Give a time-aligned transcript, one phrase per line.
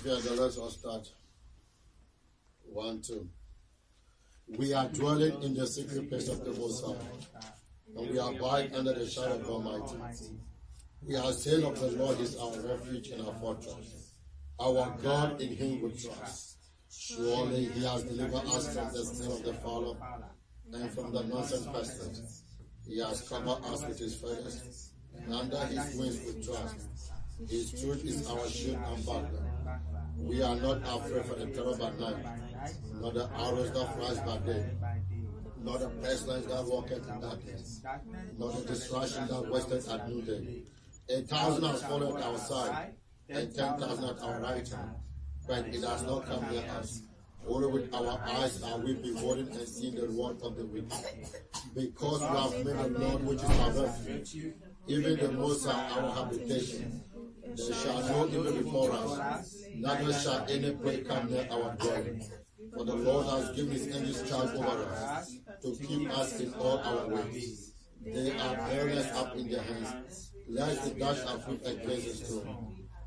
[0.00, 1.06] fear the let's all start.
[2.64, 3.28] One, two.
[4.56, 7.52] We are dwelling in the secret place of the Most High,
[7.96, 9.96] and we abide under the shadow of Almighty.
[11.06, 14.14] We are saying of the Lord is our refuge and our fortress.
[14.58, 16.56] Our God in Him we trust.
[16.90, 19.96] Surely He has delivered us from the snare of the fowler
[20.72, 22.42] and from the nonsense pestilence.
[22.88, 26.76] He has covered us with His feathers, and under His wings we trust.
[27.48, 29.49] His truth is our shield and buckler.
[30.20, 32.24] We are not afraid for the terror by night,
[33.00, 34.66] nor the arrows that flies by day,
[35.62, 37.80] nor the pestilence that walketh in darkness,
[38.38, 40.62] nor the destruction that wasteth at noonday.
[41.08, 42.94] A thousand has fallen at our side,
[43.28, 44.90] and ten thousand at our right hand,
[45.48, 47.02] but it has not come near us.
[47.48, 50.92] Only with our eyes are we beholding and seeing the reward of the wicked.
[51.74, 54.36] Because we have made the Lord, which is our refuge,
[54.86, 57.02] even the Most High our habitation.
[57.56, 62.22] There shall no evil before us, neither shall any plague come near our dwelling.
[62.74, 66.78] For the Lord has given his angels charge over us, to keep us in all
[66.78, 67.74] our ways.
[68.04, 72.42] They are bearing us up in their hands, lest we dash our foot against a.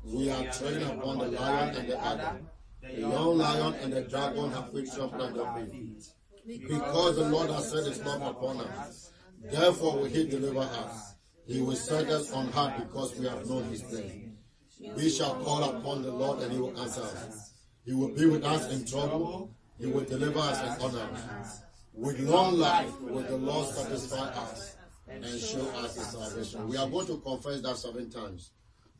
[0.04, 2.40] We are treading upon the lion and the adder.
[2.82, 6.04] The young lion and the dragon have we trampled under feet.
[6.46, 9.10] Because the Lord has set his love upon us,
[9.50, 11.14] therefore will he deliver us.
[11.46, 14.23] He will set us on high because we have known his name.
[14.96, 17.52] We shall call upon the Lord and he will answer us.
[17.84, 19.50] He will be with us in trouble.
[19.78, 21.08] He will deliver us and honor
[21.40, 21.62] us.
[21.92, 24.76] With long life will the Lord satisfy us
[25.08, 26.68] and show us his salvation.
[26.68, 28.50] We are going to confess that seven times.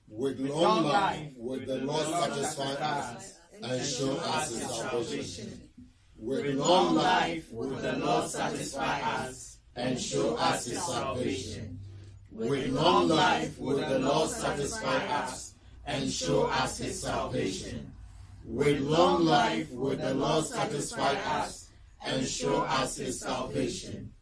[0.08, 5.60] With long life will the Lord satisfy us and show us his salvation.
[6.16, 11.78] With long life will the Lord satisfy us and show us his salvation.
[12.30, 15.53] With long life will the Lord satisfy us
[15.86, 17.92] and show us his salvation.
[18.44, 21.70] With long life will the Lord satisfy us
[22.04, 24.12] and show us his salvation.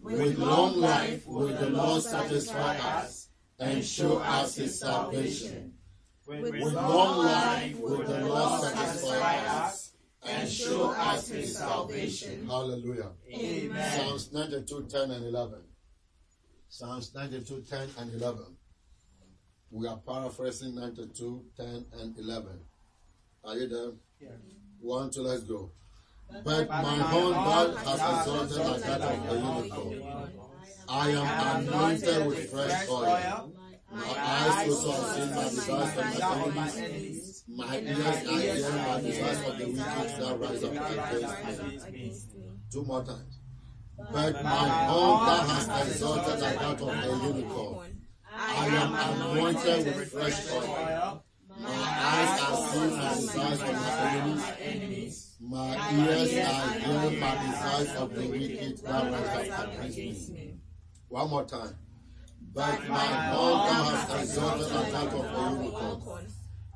[0.00, 3.28] With long life will the Lord satisfy us
[3.58, 5.74] and show us his salvation.
[6.26, 9.92] With long life will the Lord satisfy us
[10.24, 12.46] and show us his salvation.
[12.46, 13.12] Hallelujah.
[13.32, 13.98] Amen.
[13.98, 15.60] Psalms 92, 10 and 11.
[16.68, 18.55] Psalms 92, 10 and 11.
[19.70, 22.60] We are paraphrasing 92, 10 and 11.
[23.44, 23.90] Are you there?
[24.20, 24.36] Yeah.
[24.80, 25.70] One, two, let's go.
[26.44, 30.02] But my horn God has exalted like that of a unicorn.
[30.88, 33.52] I am anointed with fresh oil.
[33.90, 37.44] My eyes also have seen my desires of my enemies.
[37.48, 42.12] My ears are hearing my desires of the wicked that rise up against me.
[42.72, 43.40] Two more times.
[43.96, 47.95] But my horn God has exalted like that of a unicorn.
[48.56, 51.22] I am anointed with fresh oil.
[51.60, 55.34] My eyes are seeing my desires of my enemies.
[55.40, 60.54] My ears are hearing my desires of the wicked that rise against me.
[61.08, 61.76] One more time.
[62.54, 66.26] But my God has exalted like that of a unicorn.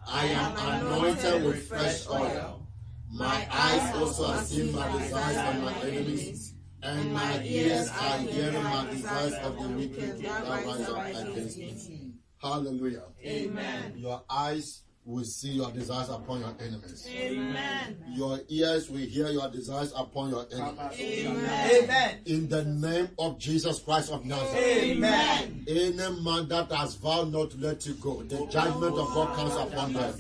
[0.07, 2.67] I am anointed with fresh oil.
[3.13, 6.50] My eyes also have seen my desires of my enemies,
[6.83, 12.13] and my ears are hearing my desires of the wicked that rise up against me.
[12.41, 13.05] Hallelujah.
[13.25, 13.95] Amen.
[13.97, 17.09] Your eyes will see your desires upon your enemies.
[17.11, 17.97] Amen.
[18.13, 21.01] Your ears will hear your desires upon your enemies.
[21.01, 22.19] Amen.
[22.27, 24.63] In the name of Jesus Christ of Nazareth.
[24.63, 25.65] Amen.
[25.67, 29.55] Any man that has vowed not to let you go, the judgment of God comes
[29.55, 30.15] upon them.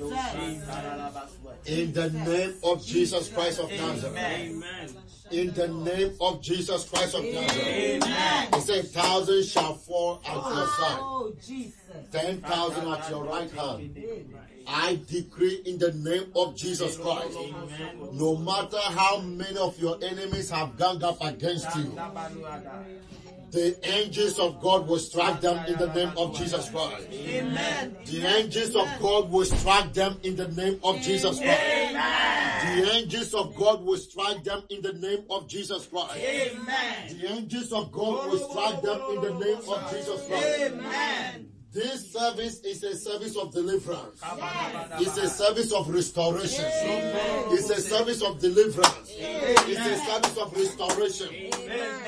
[1.66, 4.16] In the name of Jesus Christ of Nazareth.
[4.16, 4.88] Amen.
[5.30, 8.02] In the name of Jesus Christ of Nazareth.
[8.02, 8.48] Amen.
[8.54, 11.74] He said, thousand shall fall at your side, Oh, Jesus.
[12.10, 13.94] ten thousand at your right hand.
[14.72, 17.36] I decree in the name of Jesus Christ,
[18.12, 21.92] no matter how many of your enemies have ganged up against you,
[23.50, 27.08] the angels of God will strike them in the name of Jesus Christ.
[27.12, 27.96] Amen.
[28.04, 31.50] The angels of God will strike them in the name of Jesus Christ.
[31.50, 32.76] Amen.
[32.76, 36.16] The angels of God will strike them in the name of Jesus Christ.
[36.16, 37.18] Amen.
[37.18, 40.60] The angels of God will strike them in the name of Jesus Christ.
[40.60, 41.59] Amen.
[41.72, 44.20] This service is a service of deliverance.
[44.98, 46.64] It's a service of restoration.
[46.66, 49.08] It's a service of deliverance.
[49.08, 51.28] It's a service of restoration.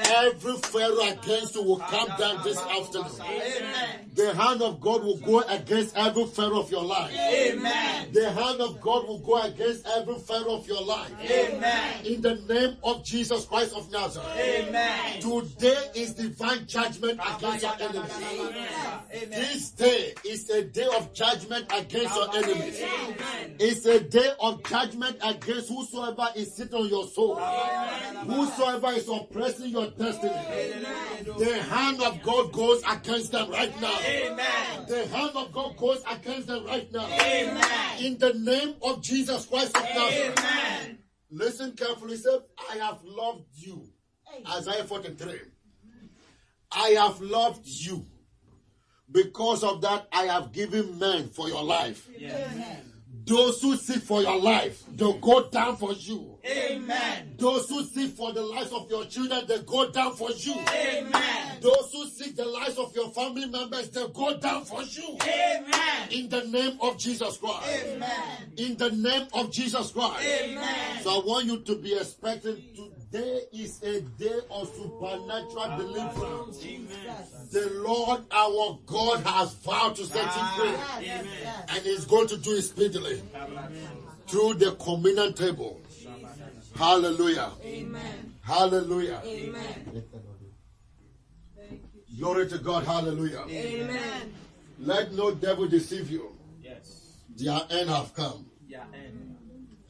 [0.05, 3.13] Every Pharaoh against you will come down this afternoon.
[3.21, 4.11] Amen.
[4.15, 7.13] The hand of God will go against every Pharaoh of your life.
[7.17, 8.09] Amen.
[8.13, 11.13] The hand of God will go against every Pharaoh of your life.
[11.23, 12.05] Amen.
[12.05, 14.27] In the name of Jesus Christ of Nazareth.
[14.37, 15.21] Amen.
[15.21, 19.52] Today is divine judgment against your enemies.
[19.53, 22.83] This day is a day of judgment against your enemies.
[23.59, 27.37] It's a day of judgment against whosoever is sitting on your soul.
[27.37, 30.33] Whosoever is oppressing your destiny.
[31.37, 33.99] The hand of God goes against them right now.
[34.89, 37.07] The hand of God goes against them right now.
[38.01, 40.97] In the name of Jesus Christ of Nazareth.
[41.31, 42.17] Listen carefully.
[42.17, 42.39] Say,
[42.71, 43.87] I have loved you.
[44.49, 45.41] Isaiah 43.
[46.73, 48.07] I have loved you.
[49.13, 52.09] Because of that, I have given men for your life.
[53.25, 56.39] Those who seek for your life, they'll go down for you.
[56.45, 57.35] Amen.
[57.39, 60.55] Those who seek for the lives of your children, they go down for you.
[60.55, 61.59] Amen.
[61.61, 65.17] Those who seek the lives of your family members, they go down for you.
[65.23, 66.09] Amen.
[66.11, 67.85] In the name of Jesus Christ.
[67.87, 68.53] Amen.
[68.57, 70.27] In the name of Jesus Christ.
[70.27, 71.03] Amen.
[71.03, 72.61] So I want you to be expecting
[73.13, 76.59] today is a day of supernatural deliverance.
[77.51, 80.75] The Lord our God has vowed to set him free.
[80.75, 83.23] Ah, and he's going to do it speedily
[84.27, 85.81] through the communion table.
[86.75, 87.51] Hallelujah.
[87.63, 88.35] Amen.
[88.41, 89.21] Hallelujah.
[89.25, 90.05] Amen.
[92.19, 92.85] Glory to God.
[92.85, 93.45] Hallelujah.
[93.49, 94.35] Amen.
[94.79, 96.35] Let no devil deceive you.
[96.63, 97.19] Yes.
[97.37, 98.47] Their end have come.
[98.67, 98.85] Yeah.
[98.95, 99.37] And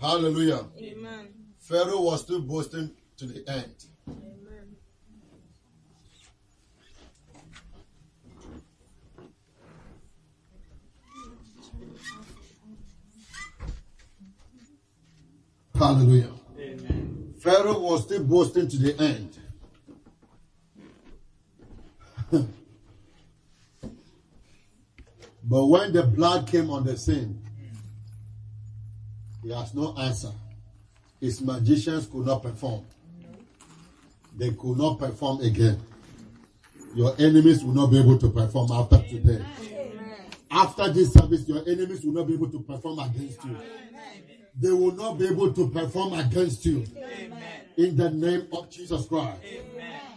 [0.01, 0.65] Hallelujah.
[0.79, 1.29] Amen.
[1.61, 3.75] Pharaoh was still boasting to the end.
[4.09, 4.77] Amen.
[15.75, 16.31] Hallelujah.
[16.59, 17.35] Amen.
[17.41, 19.39] Pharaoh was still boasting to the end.
[25.45, 27.43] but when the blood came on the scene,
[29.43, 30.31] he has no answer.
[31.21, 32.85] His magicians could not perform.
[34.37, 35.81] They could not perform again.
[36.95, 39.45] Your enemies will not be able to perform after today.
[40.51, 43.57] After this service, your enemies will not be able to perform against you.
[44.61, 46.85] They will not be able to perform against you.
[47.77, 49.41] In the name of Jesus Christ.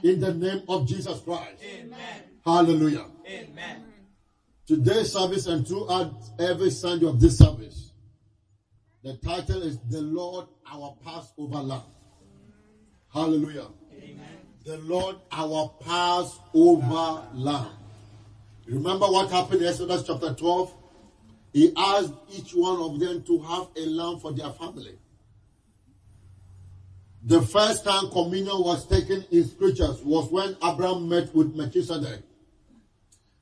[0.04, 1.64] In the name of Jesus Christ.
[2.44, 3.06] Hallelujah.
[3.28, 3.84] Amen.
[4.68, 7.92] Today's service and throughout every Sunday of this service,
[9.04, 11.84] the title is The Lord Our Passover Lamb.
[13.14, 13.68] Hallelujah.
[14.66, 17.70] The Lord Our Passover Lamb.
[18.68, 20.74] Remember what happened in Exodus chapter 12?
[21.54, 24.98] He asked each one of them to have a lamb for their family.
[27.24, 32.22] The first time communion was taken in scriptures was when Abraham met with Melchizedek.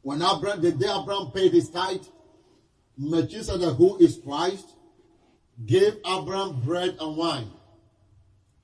[0.01, 2.04] When Abraham, the day Abraham paid his tithe,
[2.98, 4.68] Melchizedek, who is Christ,
[5.65, 7.51] gave Abraham bread and wine.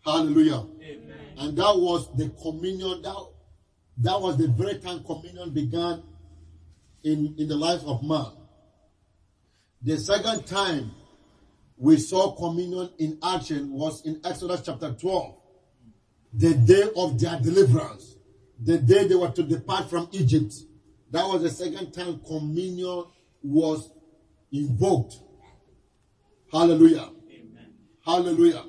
[0.05, 0.65] Hallelujah.
[0.81, 1.18] Amen.
[1.39, 3.15] And that was the communion, that,
[3.99, 6.03] that was the very time communion began
[7.03, 8.25] in, in the life of man.
[9.81, 10.91] The second time
[11.77, 15.35] we saw communion in action was in Exodus chapter 12,
[16.33, 18.17] the day of their deliverance,
[18.61, 20.53] the day they were to depart from Egypt.
[21.11, 23.05] That was the second time communion
[23.41, 23.89] was
[24.51, 25.15] invoked.
[26.51, 27.09] Hallelujah.
[28.05, 28.65] Hallelujah.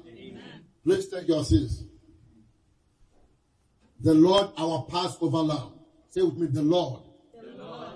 [0.85, 1.83] Please take your seats.
[4.03, 5.73] The Lord, our Passover lamb.
[6.09, 7.01] Say with me, the Lord,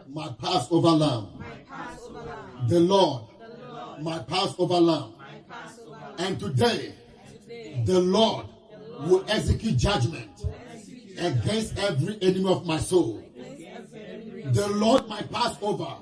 [0.08, 1.28] my Passover lamb.
[2.68, 3.22] The Lord,
[4.02, 5.14] my Passover lamb.
[5.18, 6.94] My Passover And today,
[7.86, 8.46] the Lord
[9.00, 10.44] will execute judgment
[11.18, 13.22] against every enemy of my soul.
[14.52, 15.96] The Lord, my Passover,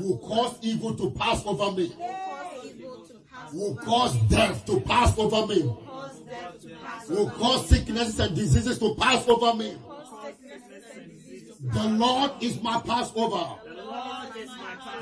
[0.00, 1.92] will cause evil to pass over me,
[3.52, 5.74] will cause death to pass over me,
[7.08, 9.76] will cause sicknesses and diseases to pass over me.
[11.60, 13.54] The Lord is my Passover.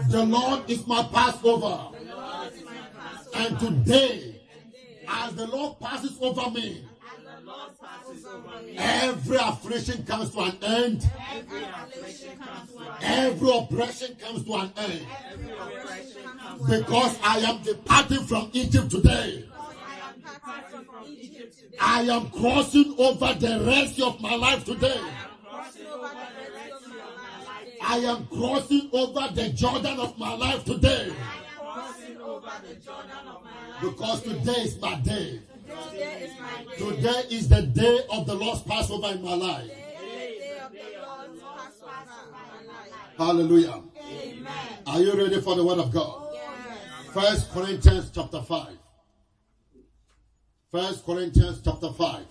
[0.08, 1.96] The Lord is my Passover.
[3.34, 4.40] And today,
[5.08, 6.86] as the Lord passes over me,
[8.76, 11.10] every affliction comes to an end.
[13.02, 15.06] Every oppression comes to an end.
[16.68, 19.44] Because I am departing from Egypt today.
[21.80, 25.00] I am crossing over the rest of my life today.
[27.82, 31.12] I am crossing over the Jordan of my life today.
[33.80, 35.40] Because today is my day.
[36.78, 39.70] Today is the day of the Lord's Passover in my life.
[43.18, 43.82] Hallelujah.
[44.86, 46.22] Are you ready for the word of God?
[47.12, 48.78] First Corinthians chapter 5.
[50.72, 52.24] First Corinthians chapter 5.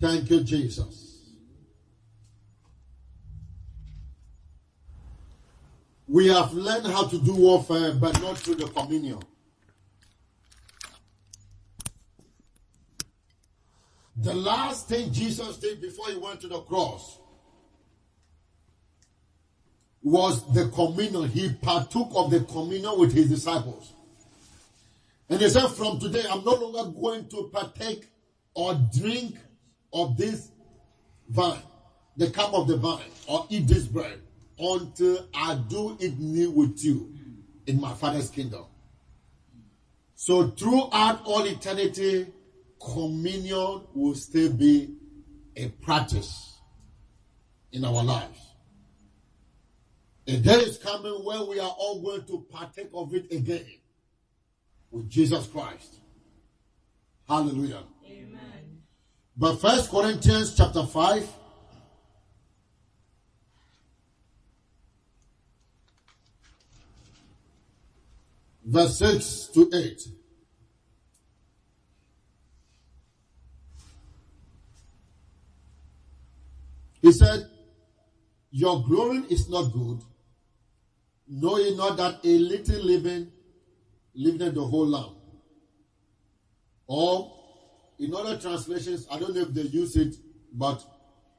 [0.00, 1.08] Thank you, Jesus.
[6.06, 9.20] We have learned how to do warfare, but not through the communion.
[14.16, 17.18] The last thing Jesus did before he went to the cross
[20.02, 21.28] was the communion.
[21.28, 23.92] He partook of the communion with his disciples.
[25.28, 28.08] And he said, From today, I'm no longer going to partake
[28.54, 29.36] or drink
[29.92, 30.50] of this
[31.28, 31.62] vine,
[32.16, 34.20] the cup of the vine, or eat this bread
[34.58, 37.14] until I do it new with you
[37.66, 38.64] in my Father's kingdom.
[40.14, 42.26] So, throughout all eternity,
[42.80, 44.94] communion will still be
[45.56, 46.58] a practice
[47.72, 48.38] in our lives.
[50.26, 53.66] A day is coming where we are all going to partake of it again
[54.90, 55.96] with Jesus Christ.
[57.28, 57.82] Hallelujah.
[58.06, 58.82] Amen.
[59.36, 61.28] But First Corinthians chapter 5.
[68.64, 70.02] Verse 6 to 8.
[77.00, 77.48] He said,
[78.50, 80.00] Your glory is not good.
[81.26, 83.32] Know ye not that a little living
[84.18, 85.14] lived the whole land?
[86.86, 87.32] Or
[87.98, 90.16] in other translations, I don't know if they use it,
[90.52, 90.82] but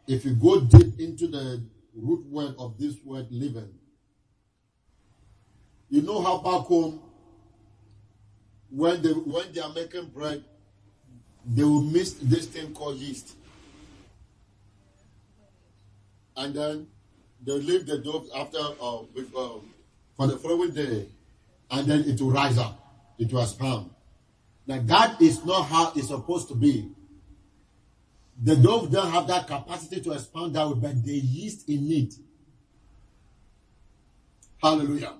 [0.07, 1.63] if you go deep into the
[1.95, 3.74] root word of this word living,
[5.89, 7.01] you know how back home,
[8.69, 10.43] when they when they are making bread,
[11.45, 13.36] they will mix this thing called yeast.
[16.38, 16.88] And then
[17.43, 19.62] they leave the dough after uh, um,
[20.15, 21.07] for the following day,
[21.71, 22.75] and then it will rise up.
[23.17, 23.89] It will expand.
[24.65, 26.91] Now that is not how it's supposed to be.
[28.41, 32.13] The dough don't have that capacity to expand that way, but the yeast in it.
[34.61, 35.13] Hallelujah.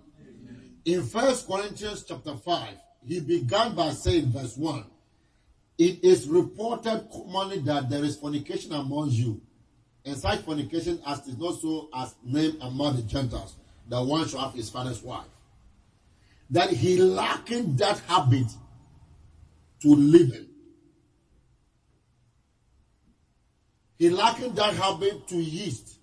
[0.86, 2.68] In First Corinthians chapter 5,
[3.06, 4.86] he began by saying, verse 1,
[5.78, 9.42] It is reported commonly that there is fornication among you,
[10.06, 13.56] and such fornication as is not so as named among the Gentiles,
[13.90, 15.26] that one should have his father's wife.
[16.50, 18.48] That he lacking that habit
[19.82, 20.48] to living.
[23.98, 26.00] He lacking that habit to yeast.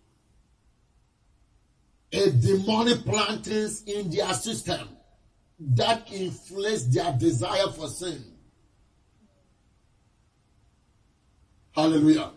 [2.12, 4.88] A demonic plantings in their system
[5.58, 8.22] that inflates their desire for sin.
[11.74, 12.32] Hallelujah.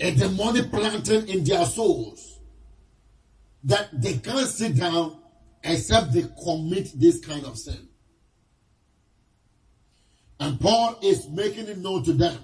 [0.00, 2.40] A demonic planting in their souls
[3.64, 5.18] that they can't sit down
[5.64, 7.88] except they commit this kind of sin.
[10.38, 12.38] And Paul is making it known to them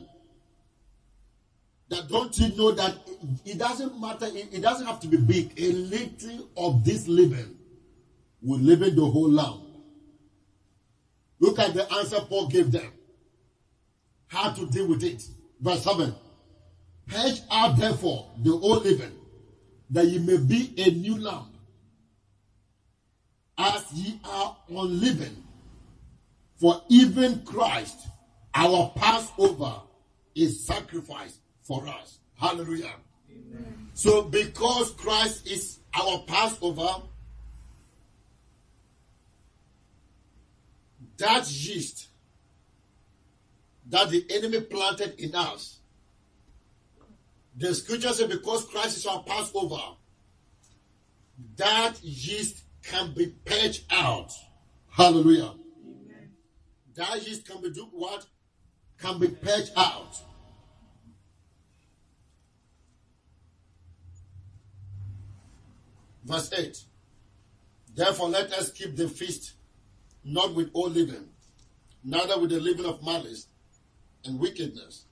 [1.90, 2.96] that don't you know that
[3.44, 5.52] it doesn't matter, it doesn't have to be big.
[5.60, 7.56] A little of this living
[8.40, 9.60] will live in the whole land.
[11.40, 12.90] Look at the answer Paul gave them.
[14.28, 15.26] How to deal with it.
[15.60, 16.14] Verse 7.
[17.08, 19.12] Purge out therefore the old living,
[19.90, 21.48] that ye may be a new lamp,
[23.60, 25.44] as ye are unleavened
[26.56, 27.98] for even Christ,
[28.54, 29.82] our Passover,
[30.34, 32.18] is sacrificed for us.
[32.38, 32.94] Hallelujah.
[33.30, 33.90] Amen.
[33.92, 37.02] So, because Christ is our Passover,
[41.18, 42.08] that yeast
[43.90, 45.80] that the enemy planted in us,
[47.56, 49.82] the scripture says, because Christ is our Passover,
[51.56, 54.32] that yeast can be purged out.
[54.90, 55.54] Hallelujah
[57.00, 58.26] that yeast can be do what?
[58.99, 60.16] Can be purged out.
[66.25, 66.84] Verse 8.
[67.94, 69.54] Therefore, let us keep the feast
[70.22, 71.28] not with old living,
[72.04, 73.46] neither with the living of malice
[74.26, 75.06] and wickedness,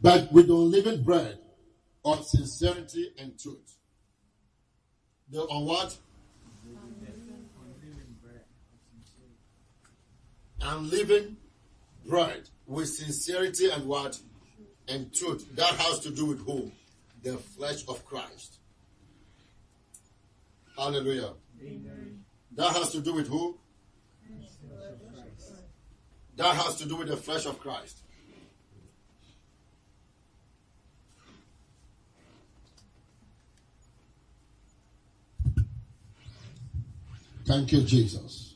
[0.00, 1.38] but with the unleavened bread
[2.04, 3.73] of sincerity and truth.
[5.30, 5.96] The on what?
[6.66, 8.44] On living bread
[10.60, 11.36] and living
[12.06, 14.18] bread with sincerity and what?
[14.88, 15.48] And truth.
[15.56, 16.70] That has to do with who?
[17.22, 18.58] The flesh of Christ.
[20.76, 21.30] Hallelujah.
[21.62, 22.24] Amen.
[22.52, 23.58] That has to do with who?
[26.36, 28.02] That has to do with the flesh of Christ.
[37.46, 38.54] Thank you, Jesus.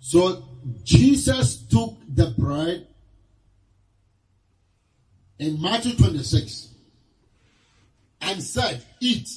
[0.00, 0.44] So
[0.82, 2.86] Jesus took the bread
[5.38, 6.68] in Matthew 26
[8.20, 9.28] and said, Eat.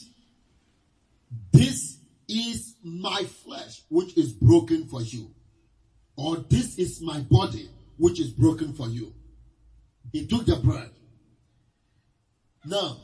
[1.51, 1.97] This
[2.27, 5.31] is my flesh, which is broken for you.
[6.17, 9.13] Or this is my body, which is broken for you.
[10.11, 10.89] He took the bread.
[12.65, 12.97] Now,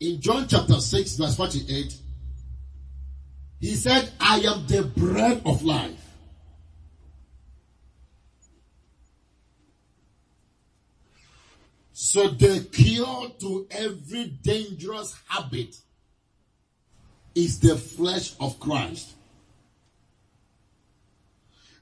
[0.00, 1.96] in John chapter 6, verse 48,
[3.60, 6.04] he said, I am the bread of life.
[11.92, 15.76] So the cure to every dangerous habit
[17.34, 19.14] is the flesh of Christ.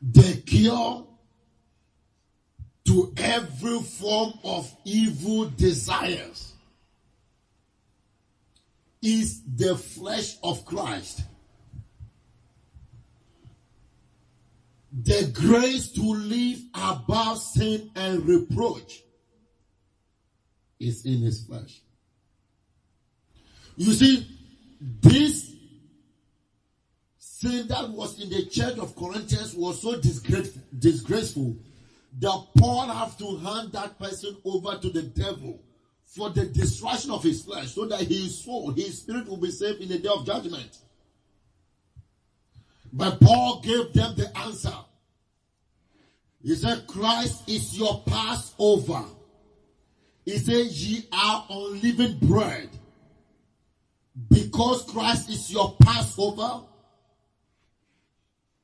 [0.00, 1.06] The cure
[2.86, 6.54] to every form of evil desires
[9.02, 11.22] is the flesh of Christ.
[14.92, 19.02] The grace to live above sin and reproach
[20.80, 21.82] is in his flesh.
[23.76, 24.26] You see,
[24.80, 25.52] this
[27.18, 31.56] sin that was in the church of Corinthians was so disgraceful,
[32.18, 35.62] that Paul have to hand that person over to the devil
[36.16, 39.82] for the destruction of his flesh so that his soul, his spirit will be saved
[39.82, 40.78] in the day of judgment.
[42.92, 44.72] But Paul gave them the answer.
[46.42, 49.04] He said, Christ is your Passover.
[50.24, 52.70] He said, Ye are unleavened bread.
[54.30, 56.62] Because Christ is your Passover,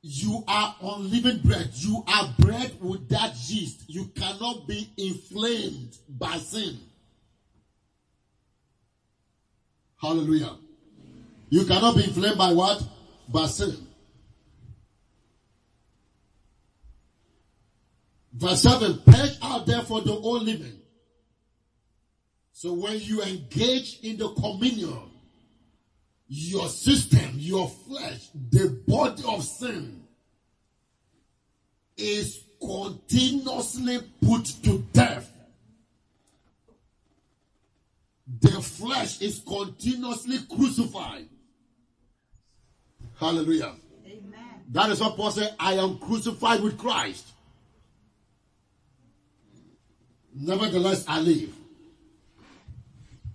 [0.00, 1.70] you are unleavened bread.
[1.74, 3.84] You are bread without yeast.
[3.88, 6.78] You cannot be inflamed by sin.
[10.02, 10.56] Hallelujah.
[11.48, 12.82] You cannot be inflamed by what?
[13.28, 13.86] By sin.
[18.32, 20.80] Verse 7 Purge out therefore the old living.
[22.52, 25.10] So when you engage in the communion,
[26.28, 30.02] your system, your flesh, the body of sin
[31.96, 35.31] is continuously put to death.
[38.26, 41.28] The flesh is continuously crucified.
[43.18, 43.72] Hallelujah.
[44.06, 44.44] Amen.
[44.70, 47.26] That is what Paul said, I am crucified with Christ.
[50.34, 51.54] Nevertheless, I live.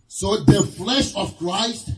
[0.08, 1.91] So the flesh of Christ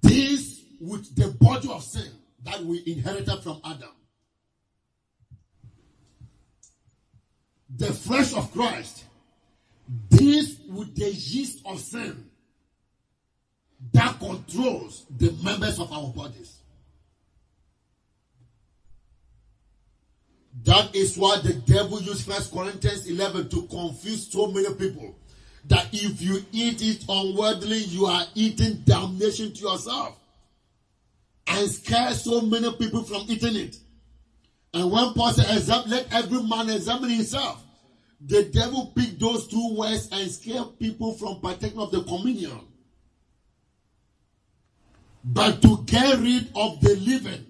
[0.00, 2.10] deals with the body of sin
[2.44, 3.90] that we inherited from Adam.
[7.76, 9.04] The flesh of Christ
[10.08, 12.30] deals with the yeast of sin
[13.92, 16.58] that controls the members of our bodies.
[20.64, 25.16] That is why the devil used First Corinthians 11 to confuse so many people.
[25.66, 30.18] That if you eat it unworthily, you are eating damnation to yourself.
[31.46, 33.76] And scare so many people from eating it.
[34.72, 37.62] And when Paul said, let every man examine himself,
[38.26, 42.60] the devil picked those two words and scared people from partaking of the communion.
[45.24, 47.46] But to get rid of the living,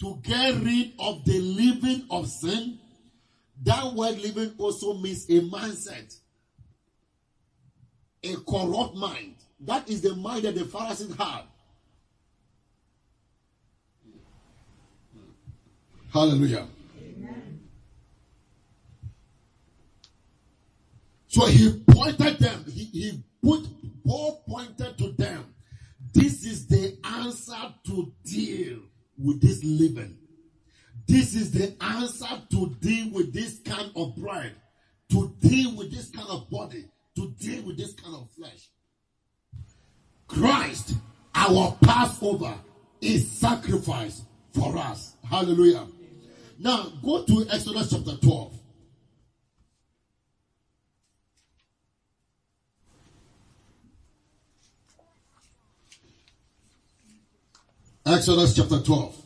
[0.00, 2.78] to get rid of the living of sin,
[3.64, 6.18] that word living also means a mindset,
[8.22, 9.34] a corrupt mind.
[9.60, 11.42] That is the mind that the Pharisees had.
[16.12, 16.66] Hallelujah.
[21.36, 23.68] So he pointed them, he, he put,
[24.06, 25.44] Paul pointed to them.
[26.14, 28.78] This is the answer to deal
[29.18, 30.16] with this living.
[31.06, 34.54] This is the answer to deal with this kind of bread,
[35.10, 38.70] to deal with this kind of body, to deal with this kind of flesh.
[40.28, 40.94] Christ,
[41.34, 42.54] our Passover,
[43.02, 45.16] is sacrificed for us.
[45.28, 45.86] Hallelujah.
[46.58, 48.62] Now go to Exodus chapter 12.
[58.06, 59.16] Exodus chapter 12.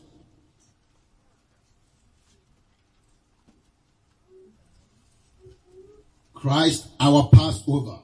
[6.33, 7.99] Christ, our Passover,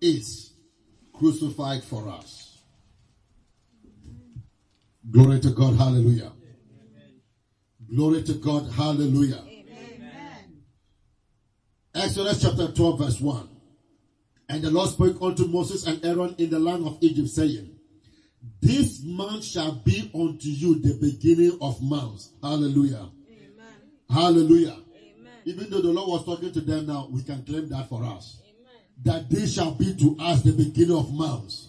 [0.00, 0.54] is
[1.12, 2.62] crucified for us.
[5.10, 6.32] Glory to God, hallelujah.
[7.94, 9.42] Glory to God, hallelujah.
[9.46, 10.62] Amen.
[11.94, 13.48] Exodus chapter 12, verse 1.
[14.48, 17.73] And the Lord spoke unto Moses and Aaron in the land of Egypt, saying,
[18.60, 22.30] This month shall be unto you the beginning of months.
[22.42, 23.10] Hallelujah.
[24.08, 24.78] Hallelujah.
[25.44, 28.40] Even though the Lord was talking to them now, we can claim that for us.
[29.02, 31.68] That this shall be to us the beginning of months.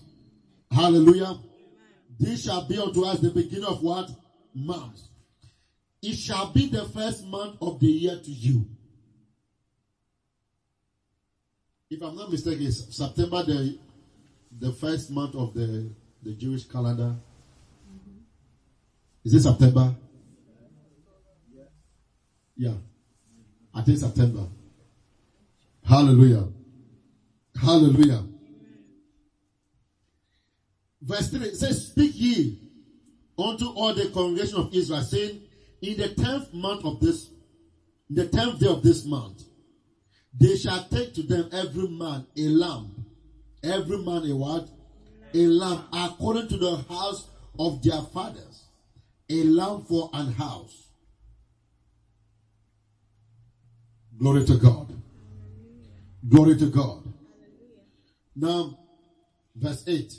[0.72, 1.38] Hallelujah.
[2.20, 4.10] This shall be unto us the beginning of what?
[4.54, 5.10] Months.
[6.02, 8.66] It shall be the first month of the year to you.
[11.90, 13.80] If I'm not mistaken, September the
[14.60, 15.90] the first month of the,
[16.26, 17.16] the Jewish calendar.
[19.24, 19.96] Is it September?
[22.58, 22.74] Yeah.
[23.74, 24.48] I think September.
[25.84, 26.48] Hallelujah.
[27.62, 28.24] Hallelujah.
[31.02, 32.60] Verse 3 says, Speak ye
[33.38, 35.42] unto all the congregation of Israel, saying,
[35.82, 37.30] In the tenth month of this,
[38.10, 39.44] in the tenth day of this month,
[40.34, 43.06] they shall take to them every man a lamb.
[43.64, 44.70] Every man a what?
[45.36, 47.28] A lamb according to the house
[47.60, 48.68] of their fathers.
[49.30, 50.88] A lamb for an house.
[54.18, 54.94] Glory to God.
[56.28, 57.04] Glory to God.
[58.34, 58.80] Now,
[59.54, 60.14] verse 8.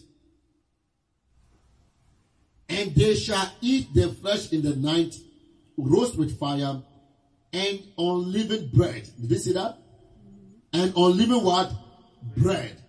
[2.68, 5.14] And they shall eat their flesh in the night,
[5.78, 6.82] roast with fire,
[7.54, 9.08] and unleavened bread.
[9.18, 9.78] Did you see that?
[10.74, 11.72] And unleavened what?
[12.36, 12.82] Bread.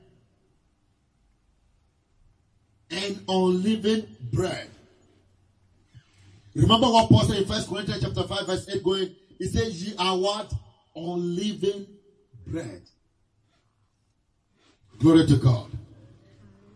[2.89, 4.69] And unleavened bread.
[6.55, 9.95] Remember what Paul said in First Corinthians chapter 5, verse 8 going, he says, Ye
[9.97, 10.51] are what?
[10.95, 11.87] Unleavened
[12.47, 12.81] bread.
[14.99, 15.69] Glory to God.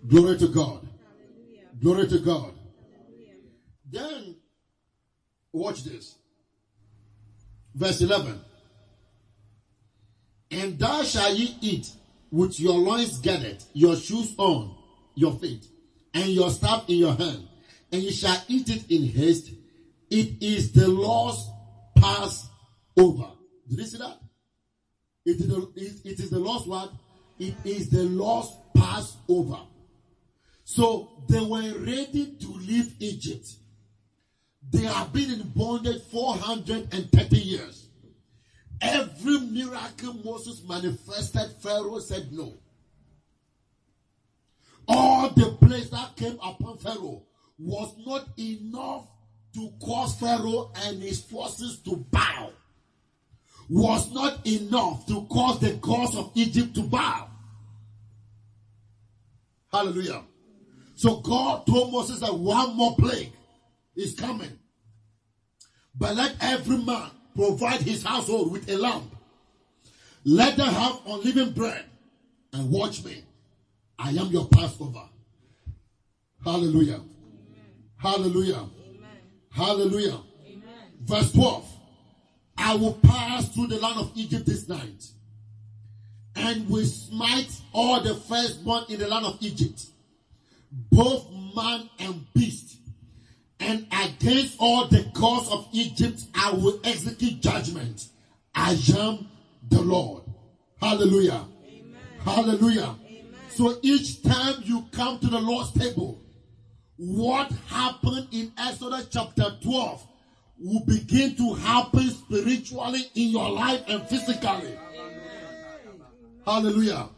[0.08, 0.88] Glory to God.
[1.82, 2.54] Glory to God.
[3.89, 4.36] Then,
[5.52, 6.15] watch this.
[7.74, 8.39] Verse 11.
[10.52, 11.89] And thou shalt ye eat
[12.30, 14.76] with your loins gathered, your shoes on
[15.15, 15.65] your feet,
[16.13, 17.47] and your staff in your hand,
[17.91, 19.52] and you shall eat it in haste.
[20.10, 21.50] It is the Lord's
[21.95, 23.32] Passover.
[23.69, 24.19] Did you see that?
[25.26, 26.91] It is the, it, it is the Lord's what?
[27.39, 29.60] It is the Lord's Passover.
[30.63, 33.47] So they were ready to leave Egypt.
[34.69, 37.88] They have been in bondage 430 years.
[38.82, 42.61] Every miracle Moses manifested, Pharaoh said no.
[44.93, 47.23] All the plagues that came upon Pharaoh
[47.58, 49.08] was not enough
[49.54, 52.51] to cause Pharaoh and his forces to bow.
[53.69, 57.30] Was not enough to cause the gods of Egypt to bow.
[59.71, 60.23] Hallelujah.
[60.95, 63.32] So God told Moses that one more plague
[63.95, 64.60] is coming.
[65.95, 69.15] But let every man provide his household with a lamp.
[70.25, 71.86] Let them have unleavened bread
[72.51, 73.23] and watch me.
[73.99, 75.04] I am your Passover.
[76.43, 76.95] Hallelujah.
[76.95, 77.06] Amen.
[77.97, 78.56] Hallelujah.
[78.56, 78.69] Amen.
[79.51, 80.19] Hallelujah.
[80.47, 80.63] Amen.
[81.01, 81.67] Verse 12.
[82.58, 85.08] I will pass through the land of Egypt this night
[86.36, 89.86] and will smite all the firstborn in the land of Egypt,
[90.71, 92.71] both man and beast
[93.62, 98.08] and against all the gods of Egypt I will execute judgment.
[98.54, 99.30] I am
[99.69, 100.23] the Lord.
[100.82, 101.45] Hallelujah.
[101.65, 102.01] Amen.
[102.25, 102.95] Hallelujah.
[103.62, 103.74] Amen.
[103.74, 106.19] So each time you come to the Lord's table,
[106.97, 110.08] what happened in Exodus chapter 12
[110.60, 114.47] will begin to happen spiritually in your life and physically.
[114.47, 114.78] Amen.
[116.45, 117.10] Hallelujah.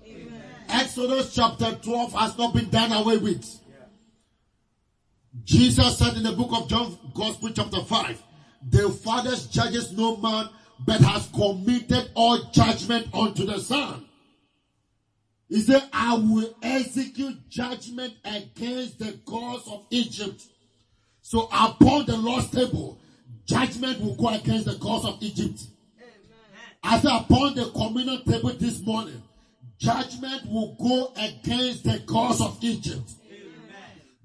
[0.70, 3.60] Exodus chapter 12 has not been done away with.
[5.44, 8.24] Jesus said in the book of John, Gospel, chapter 5,
[8.70, 10.48] the Father judges no man,
[10.86, 14.06] but has committed all judgment unto the Son.
[15.54, 20.42] He said, I will execute judgment against the gods of Egypt.
[21.22, 23.00] So upon the Lord's table,
[23.46, 25.62] judgment will go against the gods of Egypt.
[26.82, 29.22] I said, upon the communion table this morning,
[29.78, 33.12] judgment will go against the gods of Egypt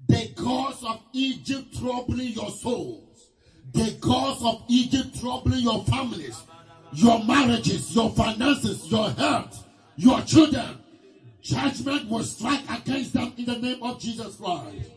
[0.07, 3.29] the gods of Egypt troubling your souls,
[3.73, 6.41] the gods of Egypt troubling your families,
[6.93, 10.79] your marriages, your finances, your health, your children.
[11.41, 14.91] Judgment will strike against them in the name of Jesus Christ.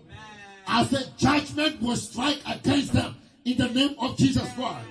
[0.66, 4.88] I said, judgment will strike against them in the name of Jesus Christ.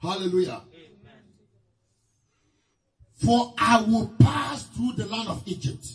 [0.00, 0.62] Hallelujah.
[3.14, 5.86] For I will pass through the land of Egypt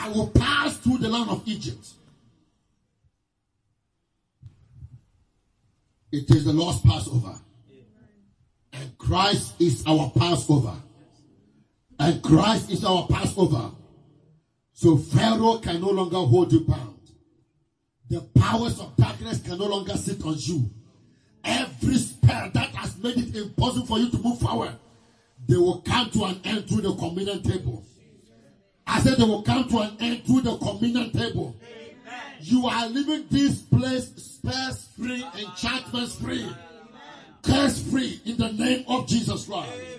[0.00, 1.86] I will pass through the land of Egypt.
[6.12, 7.34] It is the Lord's Passover.
[8.72, 10.74] And Christ is our Passover.
[11.98, 13.72] And Christ is our Passover.
[14.72, 16.98] So Pharaoh can no longer hold you bound.
[18.08, 20.70] The powers of darkness can no longer sit on you.
[21.44, 24.76] Every spell that has made it impossible for you to move forward,
[25.46, 27.84] they will come to an end through the communion table.
[28.86, 31.56] I said they will come to an end through the communion table.
[32.40, 36.48] You are leaving this place spells free, enchantments free,
[37.42, 39.97] curse free in the name of Jesus Christ.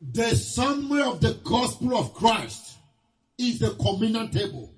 [0.00, 2.76] The summary of the gospel of Christ
[3.36, 4.72] is the communion table.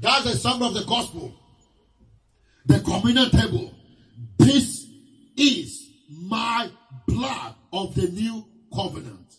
[0.00, 1.34] That's the summary of the gospel.
[2.66, 3.74] The communion table.
[4.38, 4.86] This
[5.36, 6.70] is my
[7.06, 9.36] blood of the new covenant.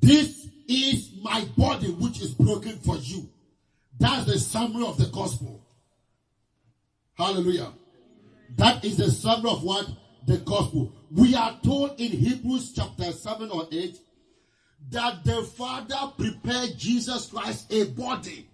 [0.00, 3.28] This is my body which is broken for you.
[3.98, 5.66] That's the summary of the gospel.
[7.14, 7.72] Hallelujah.
[8.56, 9.88] That is the summary of what?
[10.26, 10.92] The gospel.
[11.10, 13.98] We are told in Hebrews chapter 7 or 8
[14.90, 18.48] that the Father prepared Jesus Christ a body.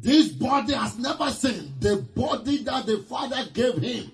[0.00, 1.80] This body has never sinned.
[1.80, 4.12] The body that the Father gave him,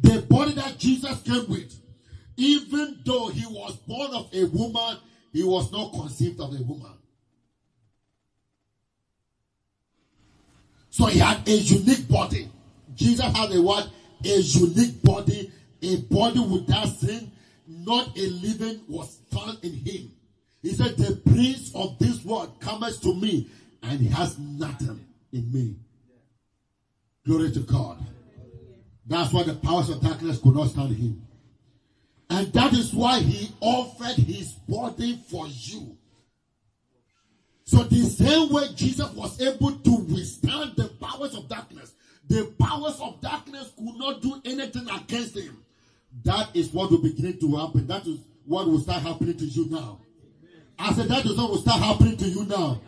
[0.00, 1.74] the body that Jesus came with,
[2.36, 4.98] even though he was born of a woman,
[5.32, 6.92] he was not conceived of a woman.
[10.90, 12.48] So he had a unique body.
[12.94, 13.88] Jesus had a what?
[14.24, 15.52] A unique body,
[15.82, 17.30] a body without sin,
[17.66, 20.10] not a living was found in him.
[20.62, 23.48] He said, The prince of this world cometh to me,
[23.82, 25.76] and he has nothing in me.
[27.26, 27.98] Glory to God.
[29.06, 31.22] That's why the powers of darkness could not stand him.
[32.30, 35.96] And that is why he offered his body for you.
[37.64, 41.92] So the same way Jesus was able to withstand the powers of darkness,
[42.28, 45.64] the powers of darkness could not do anything against him.
[46.24, 47.86] That is what will begin to happen.
[47.86, 50.00] That is what will start happening to you now.
[50.78, 52.80] I said that is what will start happening to you now.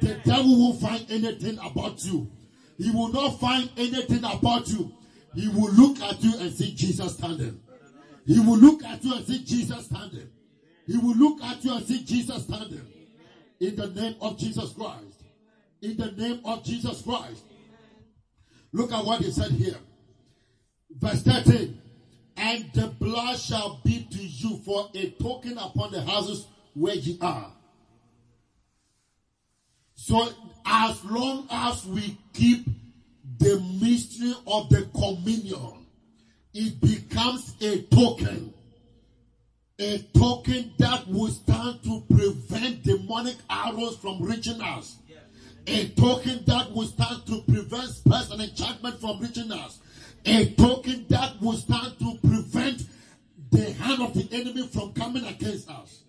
[0.00, 2.30] The devil won't find anything about you.
[2.78, 4.92] He will not find anything about you.
[5.34, 7.60] He will look at you and see Jesus standing.
[8.26, 10.28] He will look at you and see Jesus standing.
[10.86, 12.86] He will look at you and see Jesus standing.
[13.60, 15.22] In the name of Jesus Christ.
[15.82, 17.44] In the name of Jesus Christ.
[18.74, 19.76] Look at what he said here.
[20.90, 21.80] Verse 13.
[22.36, 27.16] And the blood shall be to you for a token upon the houses where ye
[27.20, 27.52] are.
[29.94, 30.28] So
[30.66, 32.66] as long as we keep
[33.38, 35.86] the mystery of the communion,
[36.52, 38.52] it becomes a token.
[39.78, 44.96] A token that will stand to prevent demonic arrows from reaching us.
[45.66, 49.80] A token that will stand to prevent spells and enchantment from reaching us.
[50.26, 52.82] A token that will stand to prevent
[53.50, 56.02] the hand of the enemy from coming against us.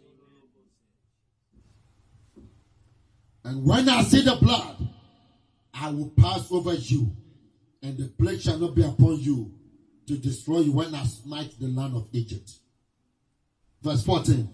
[3.43, 4.87] And when I see the blood,
[5.73, 7.15] I will pass over you,
[7.83, 9.53] and the plague shall not be upon you
[10.07, 12.49] to destroy you when I smite the land of Egypt.
[13.83, 14.49] Verse 14.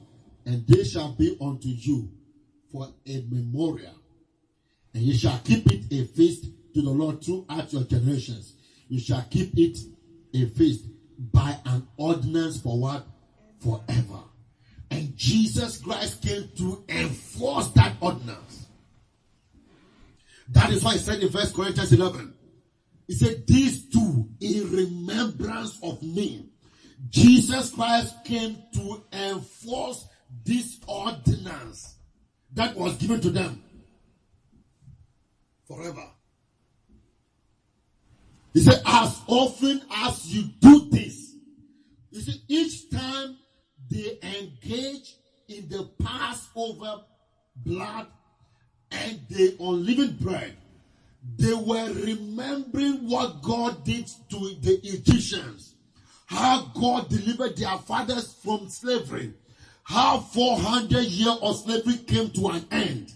[0.45, 2.11] And they shall be unto you
[2.71, 4.00] for a memorial,
[4.93, 8.53] and you shall keep it a feast to the Lord throughout your generations.
[8.87, 9.77] You shall keep it
[10.33, 10.85] a feast
[11.17, 13.05] by an ordinance for what?
[13.59, 14.23] Forever.
[14.89, 18.67] And Jesus Christ came to enforce that ordinance.
[20.49, 22.33] That is why he said in First Corinthians 11,
[23.07, 26.49] he said, These two in remembrance of me.
[27.09, 30.05] Jesus Christ came to enforce
[30.43, 31.95] this ordinance
[32.53, 33.63] that was given to them
[35.71, 36.05] forever.
[38.53, 41.35] He said, As often as you do this,
[42.11, 43.37] you see, each time
[43.89, 45.15] they engage
[45.47, 47.03] in the Passover
[47.55, 48.07] blood
[48.91, 50.57] and the unleavened bread,
[51.37, 55.75] they were remembering what God did to the Egyptians,
[56.25, 59.33] how God delivered their fathers from slavery,
[59.83, 63.13] how 400 years of slavery came to an end.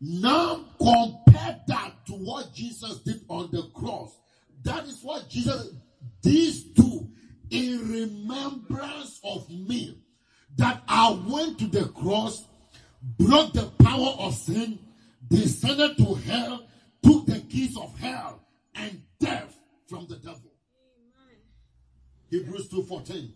[0.00, 4.16] Now compare that to what Jesus did on the cross.
[4.62, 5.70] That is what Jesus,
[6.22, 7.08] these two,
[7.50, 10.02] in remembrance of me,
[10.56, 12.44] that I went to the cross,
[13.18, 14.78] broke the power of sin,
[15.28, 16.66] descended to hell,
[17.02, 18.40] took the keys of hell
[18.74, 20.52] and death from the devil.
[22.30, 23.32] Hebrews 2:14.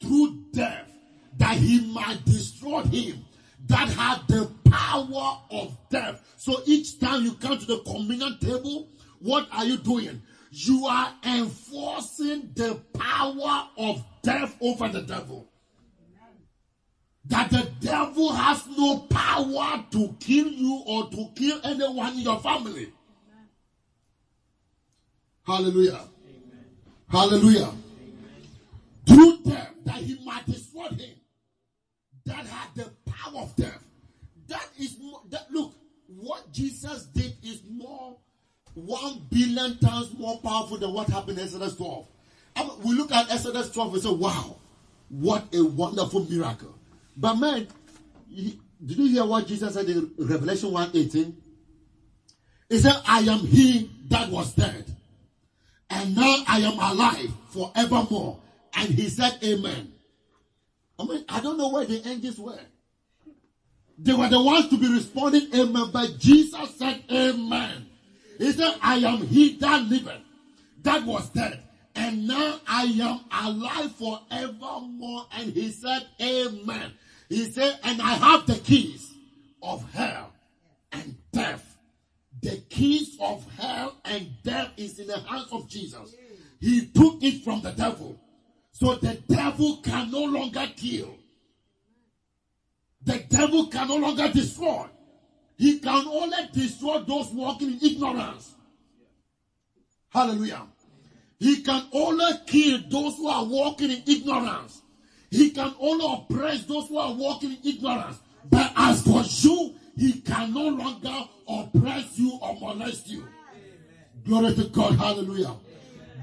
[0.00, 0.90] Through death,
[1.38, 3.24] that he might destroy him
[3.68, 6.22] that had the power of death.
[6.36, 8.88] So each time you come to the communion table,
[9.20, 10.22] what are you doing?
[10.50, 15.48] You are enforcing the power of death over the devil.
[17.26, 22.40] that the devil has no power to kill you or to kill anyone in your
[22.40, 22.90] family.
[25.46, 26.00] Hallelujah.
[27.10, 27.70] Hallelujah.
[29.06, 31.16] Through death, that he might destroy him
[32.26, 32.84] that had the
[33.32, 33.82] power of death.
[34.48, 34.96] That is
[35.30, 35.74] that look,
[36.06, 38.16] what Jesus did is more
[38.74, 42.06] one billion times more powerful than what happened in Exodus 12.
[42.56, 44.56] I mean, we look at Exodus 12 and say, wow,
[45.08, 46.74] what a wonderful miracle.
[47.16, 47.66] But man,
[48.28, 51.34] he- did you hear what Jesus said in Revelation 1:18?
[52.68, 54.84] He said, I am he that was dead,
[55.90, 58.38] and now I am alive forevermore.
[58.74, 59.92] And he said, Amen.
[60.98, 62.58] I mean, I don't know where the angels were.
[63.98, 65.90] They were the ones to be responding, Amen.
[65.92, 67.86] But Jesus said, Amen.
[68.38, 70.22] He said, I am he that liveth,
[70.82, 71.62] that was dead.
[71.96, 75.26] And now I am alive forevermore.
[75.32, 76.92] And he said, Amen.
[77.28, 79.12] He said, and I have the keys
[79.62, 80.32] of hell
[80.92, 81.76] and death.
[82.40, 86.14] The keys of hell and death is in the hands of Jesus.
[86.60, 88.18] He took it from the devil.
[88.72, 91.17] So the devil can no longer kill.
[93.04, 94.86] The devil can no longer destroy.
[95.56, 98.54] He can only destroy those walking in ignorance.
[100.10, 100.66] Hallelujah.
[101.38, 104.82] He can only kill those who are walking in ignorance.
[105.30, 108.18] He can only oppress those who are walking in ignorance.
[108.50, 113.26] But as for you, he can no longer oppress you or molest you.
[114.24, 114.94] Glory to God.
[114.96, 115.54] Hallelujah.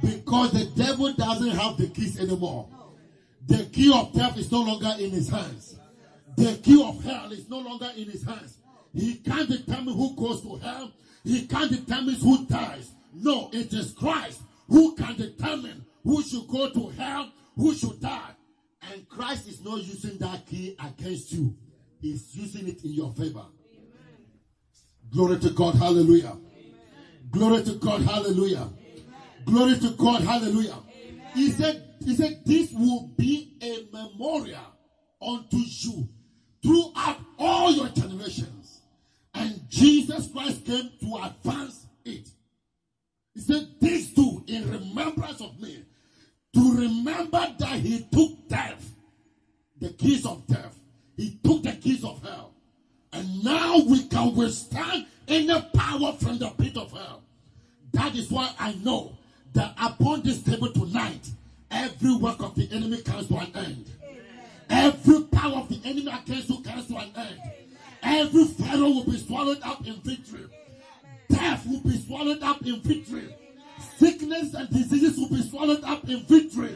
[0.01, 2.67] Because the devil doesn't have the keys anymore.
[3.47, 5.77] The key of death is no longer in his hands.
[6.37, 8.57] The key of hell is no longer in his hands.
[8.93, 10.91] He can't determine who goes to hell.
[11.23, 12.91] He can't determine who dies.
[13.13, 18.31] No, it is Christ who can determine who should go to hell, who should die.
[18.91, 21.55] And Christ is not using that key against you.
[21.99, 23.45] He's using it in your favor.
[25.09, 25.75] Glory to God.
[25.75, 26.37] Hallelujah.
[27.31, 28.01] Glory to God.
[28.01, 28.69] Hallelujah.
[29.45, 30.21] Glory to God.
[30.21, 30.75] Hallelujah.
[31.33, 34.59] He said, he said, this will be a memorial
[35.21, 36.09] unto you
[36.65, 38.81] throughout all your generations.
[39.33, 42.27] And Jesus Christ came to advance it.
[43.33, 45.83] He said, this do in remembrance of me.
[46.55, 48.93] To remember that he took death,
[49.79, 50.79] the keys of death.
[51.17, 52.53] He took the keys of hell.
[53.11, 57.21] And now we can withstand any power from the pit of hell.
[57.93, 59.17] That is why I know
[59.53, 61.29] that upon this table tonight,
[61.71, 63.89] every work of the enemy comes to an end.
[64.69, 67.41] Every power of the enemy against you comes to an end.
[68.03, 70.45] Every pharaoh will be swallowed up in victory.
[71.29, 73.35] Death will be swallowed up in victory.
[73.97, 76.75] Sickness and diseases will be swallowed up in victory.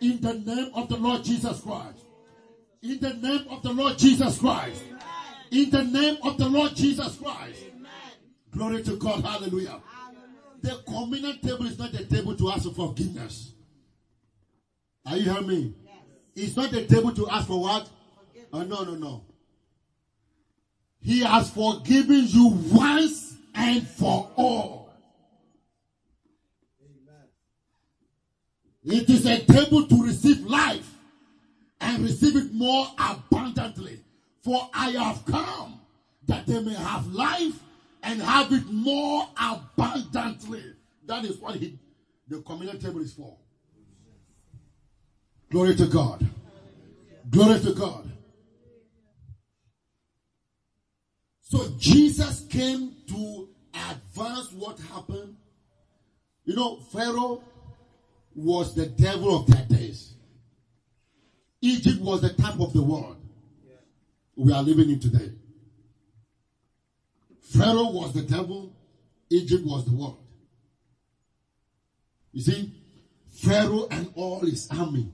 [0.00, 1.98] In the name of the Lord Jesus Christ.
[2.82, 4.82] In the name of the Lord Jesus Christ.
[5.50, 7.64] In the name of the Lord Jesus Christ.
[8.50, 9.24] Glory to God.
[9.24, 9.80] Hallelujah.
[10.60, 13.52] The communion table is not a table to ask for forgiveness.
[15.06, 15.74] Are you hearing me?
[16.34, 17.88] It's not a table to ask for what?
[18.52, 19.24] Oh, no, no, no.
[21.00, 24.90] He has forgiven you once and for all.
[28.84, 30.88] It is a table to receive life
[31.80, 34.00] and receive it more abundantly.
[34.42, 35.80] For I have come
[36.26, 37.60] that they may have life
[38.02, 40.64] and have it more abundantly.
[41.06, 41.78] That is what he,
[42.28, 43.36] the communion table is for.
[45.52, 46.26] Glory to God.
[47.28, 48.10] Glory to God.
[51.42, 53.48] So Jesus came to
[53.90, 55.36] advance what happened.
[56.46, 57.44] You know, Pharaoh
[58.34, 60.14] was the devil of that days.
[61.60, 63.18] Egypt was the type of the world
[64.34, 65.32] we are living in today.
[67.42, 68.74] Pharaoh was the devil,
[69.28, 70.24] Egypt was the world.
[72.32, 72.72] You see,
[73.30, 75.12] Pharaoh and all his army,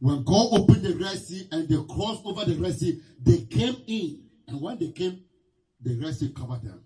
[0.00, 3.76] when God opened the Red Sea and they crossed over the Red Sea, they came
[3.86, 4.22] in.
[4.48, 5.22] And when they came,
[5.80, 6.82] the Red Sea covered them.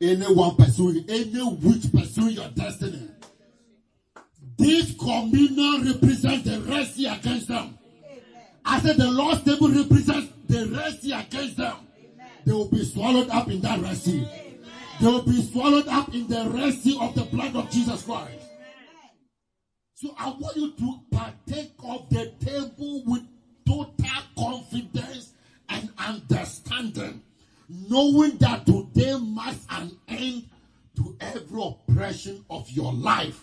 [0.00, 3.08] Anyone pursuing, any witch pursuing your destiny,
[4.58, 7.78] this communion represents the Red Sea against them.
[8.64, 11.76] I said the Lord's table represents the Red Sea against them.
[12.44, 14.26] They will be swallowed up in that Red Sea.
[15.00, 18.45] They will be swallowed up in the Red Sea of the blood of Jesus Christ.
[19.96, 23.22] So I want you to partake of the table with
[23.66, 23.94] total
[24.38, 25.32] confidence
[25.70, 27.22] and understanding,
[27.88, 30.50] knowing that today marks an end
[30.96, 33.42] to every oppression of your life.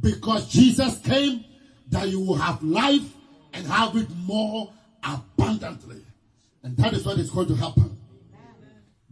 [0.00, 1.44] Because Jesus came
[1.90, 3.14] that you will have life
[3.52, 4.72] and have it more
[5.04, 6.04] abundantly.
[6.64, 7.96] And that is what is going to happen.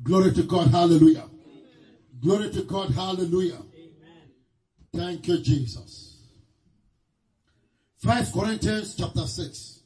[0.03, 0.67] Glory to God.
[0.73, 1.29] Hallelujah.
[2.21, 2.91] Glory to God.
[2.91, 3.63] Hallelujah.
[4.93, 6.08] Thank you, Jesus.
[7.99, 9.81] First Corinthians chapter 6.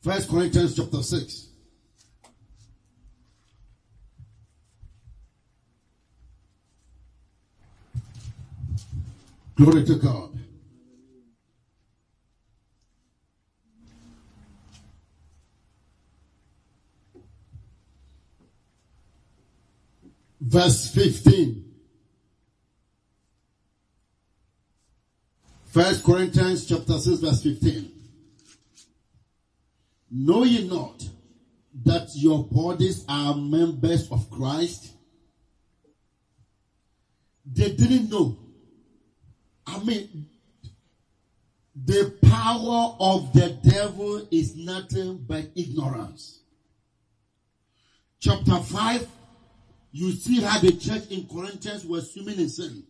[0.00, 1.48] First Corinthians chapter 6.
[9.56, 10.30] Glory to God.
[20.40, 21.61] Verse 15.
[25.72, 27.90] First Corinthians chapter 6 verse 15.
[30.10, 31.02] Know ye not
[31.86, 34.92] that your bodies are members of Christ?
[37.46, 38.36] They didn't know.
[39.66, 40.26] I mean,
[41.74, 46.40] the power of the devil is nothing but ignorance.
[48.20, 49.08] Chapter 5,
[49.92, 52.84] you see how the church in Corinthians was swimming in sin.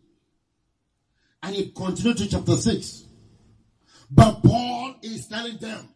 [1.42, 3.04] And it continued to chapter 6.
[4.10, 5.88] But Paul is telling them,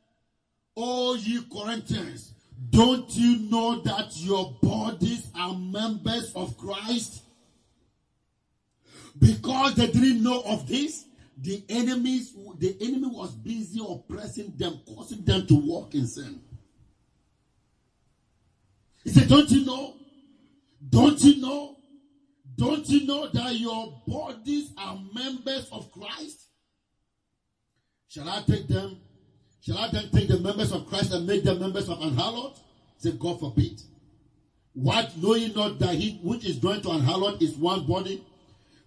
[0.77, 2.33] Oh, ye Corinthians,
[2.71, 7.23] don't you know that your bodies are members of Christ?
[9.19, 11.05] Because they didn't know of this,
[11.39, 16.41] the enemies, the enemy was busy oppressing them, causing them to walk in sin.
[19.05, 19.95] He said, Don't you know?
[20.89, 21.77] Don't you know?
[22.57, 26.49] Don't you know that your bodies are members of Christ?
[28.09, 28.99] Shall I take them?
[29.61, 32.57] Shall I then take the members of Christ and make them members of Anhalot?
[32.99, 33.81] Say, God forbid.
[34.73, 38.25] What know ye not that he which is joined to Anhalot is one body?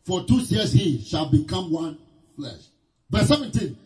[0.05, 1.97] For two years he shall become one
[2.35, 2.61] flesh.
[3.09, 3.77] Verse 17.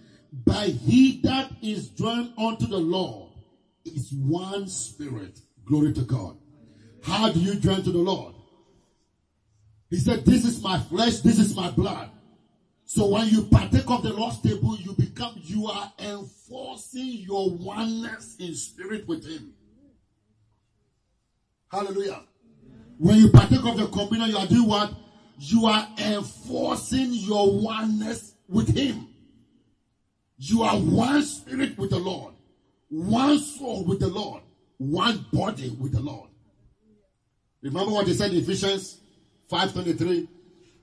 [0.46, 3.32] By he that is joined unto the Lord
[3.86, 5.40] is one spirit.
[5.66, 6.38] Glory to God.
[7.04, 8.36] How do you join to the Lord?
[9.94, 12.10] He said, This is my flesh, this is my blood.
[12.84, 18.36] So when you partake of the Lord's table, you become, you are enforcing your oneness
[18.40, 19.54] in spirit with Him.
[21.72, 22.24] Hallelujah.
[22.98, 24.96] When you partake of the communion, you are doing what?
[25.38, 29.10] You are enforcing your oneness with Him.
[30.38, 32.34] You are one spirit with the Lord,
[32.90, 34.42] one soul with the Lord,
[34.78, 36.32] one body with the Lord.
[37.62, 39.02] Remember what he said in Ephesians
[39.50, 40.28] 5:23?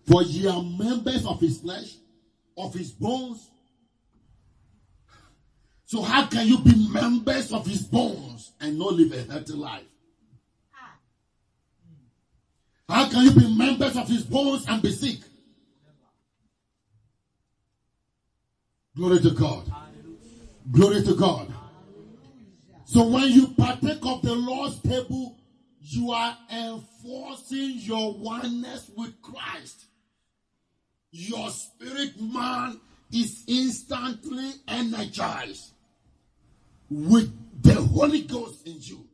[0.06, 1.96] For ye are members of his flesh,
[2.56, 3.50] of his bones.
[5.84, 9.86] So how can you be members of his bones and not live a healthy life?
[12.88, 15.20] How can you be members of his bones and be sick?
[18.96, 19.72] Glory to God.
[20.70, 21.52] Glory to God.
[22.84, 25.39] So when you partake of the Lord's table,
[25.92, 29.86] you are enforcing your oneness with Christ.
[31.10, 32.80] Your spirit man
[33.12, 35.72] is instantly energized
[36.88, 37.32] with
[37.62, 39.04] the Holy Ghost in you.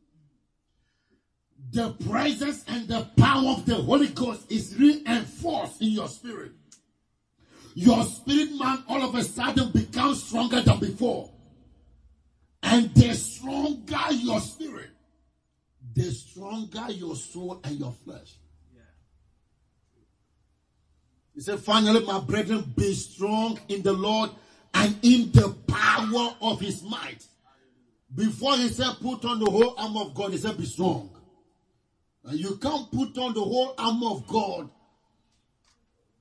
[1.72, 6.53] The presence and the power of the Holy Ghost is reinforced in your spirit.
[7.74, 11.31] Your spirit man all of a sudden becomes stronger than before.
[12.62, 14.91] And the stronger your spirit,
[15.97, 18.34] the stronger your soul and your flesh.
[21.34, 24.30] He said, finally, my brethren, be strong in the Lord
[24.72, 27.26] and in the power of his might.
[28.14, 31.11] Before he said, put on the whole armor of God, he said, be strong.
[32.24, 34.70] And you can't put on the whole armor of God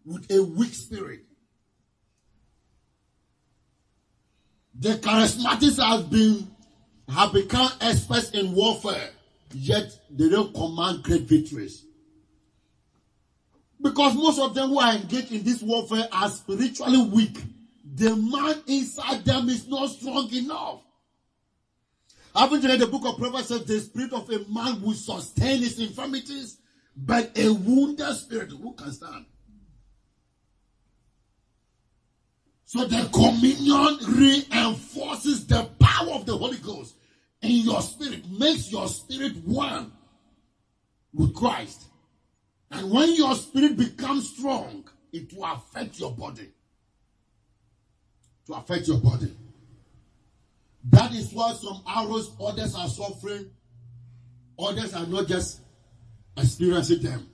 [0.05, 1.21] with a weak spirit.
[4.77, 6.51] The charismatics have been
[7.07, 9.11] have become experts in warfare,
[9.53, 11.85] yet they don't command great victories.
[13.81, 17.37] Because most of them who are engaged in this warfare are spiritually weak.
[17.95, 20.81] The man inside them is not strong enough.
[22.35, 25.59] Haven't you read the book of Proverbs says the spirit of a man will sustain
[25.59, 26.57] his infirmities,
[26.97, 29.25] but a wounded spirit, who can stand?
[32.65, 36.95] So the communion reinforces the power of the Holy Ghost
[37.41, 39.91] in your spirit, makes your spirit one
[41.13, 41.85] with Christ.
[42.71, 46.49] And when your spirit becomes strong, it will affect your body.
[48.47, 49.31] To affect your body.
[50.89, 53.49] That is why some arrows, others are suffering,
[54.59, 55.61] others are not just
[56.37, 57.27] experiencing them.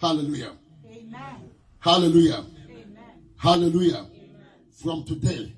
[0.00, 0.52] Hallelujah.
[0.86, 1.50] Amen.
[1.80, 2.44] Hallelujah.
[2.68, 2.96] Amen.
[3.36, 4.06] Hallelujah.
[4.82, 5.56] From today,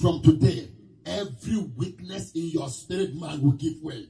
[0.00, 0.68] from today,
[1.04, 4.06] every weakness in your spirit man will give way.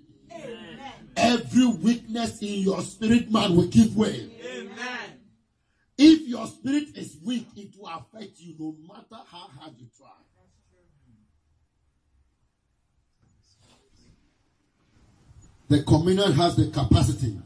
[1.17, 4.31] Every weakness in your spirit man will give way.
[4.45, 5.21] Amen.
[5.97, 10.09] If your spirit is weak, it will affect you no matter how hard you try.
[15.69, 17.39] The communion has the capacity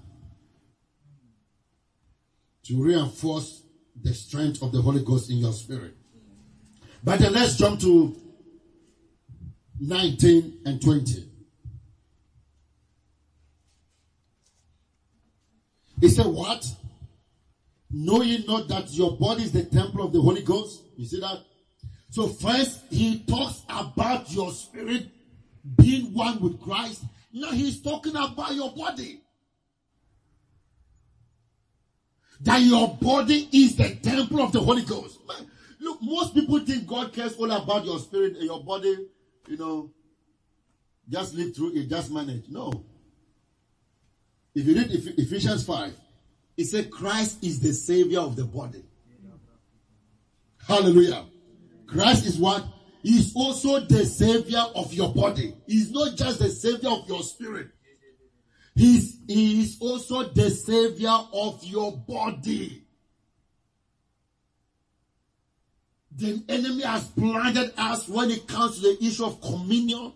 [2.65, 3.63] to reinforce
[4.01, 5.97] the strength of the Holy Ghost in your spirit.
[7.03, 8.22] But then let's jump to
[9.85, 11.29] 19 and 20.
[16.01, 16.65] He said, What?
[17.91, 20.83] Know ye not that your body is the temple of the Holy Ghost?
[20.97, 21.43] You see that?
[22.11, 25.09] So, first, he talks about your spirit
[25.77, 27.03] being one with Christ.
[27.33, 29.21] Now, he's talking about your body.
[32.43, 35.19] That your body is the temple of the Holy Ghost.
[35.27, 38.97] Man, look, most people think God cares all about your spirit and your body,
[39.53, 39.91] you know,
[41.09, 42.49] just live through it, just manage.
[42.49, 42.85] No.
[44.55, 45.93] If you read Ephesians 5,
[46.57, 48.83] it said Christ is the savior of the body.
[50.67, 51.27] Hallelujah.
[51.87, 52.65] Christ is what?
[53.03, 55.55] He is also the savior of your body.
[55.67, 57.69] He's not just the savior of your spirit.
[58.75, 62.82] He's, he is also the savior of your body.
[66.17, 70.13] The enemy has blinded us when it comes to the issue of communion.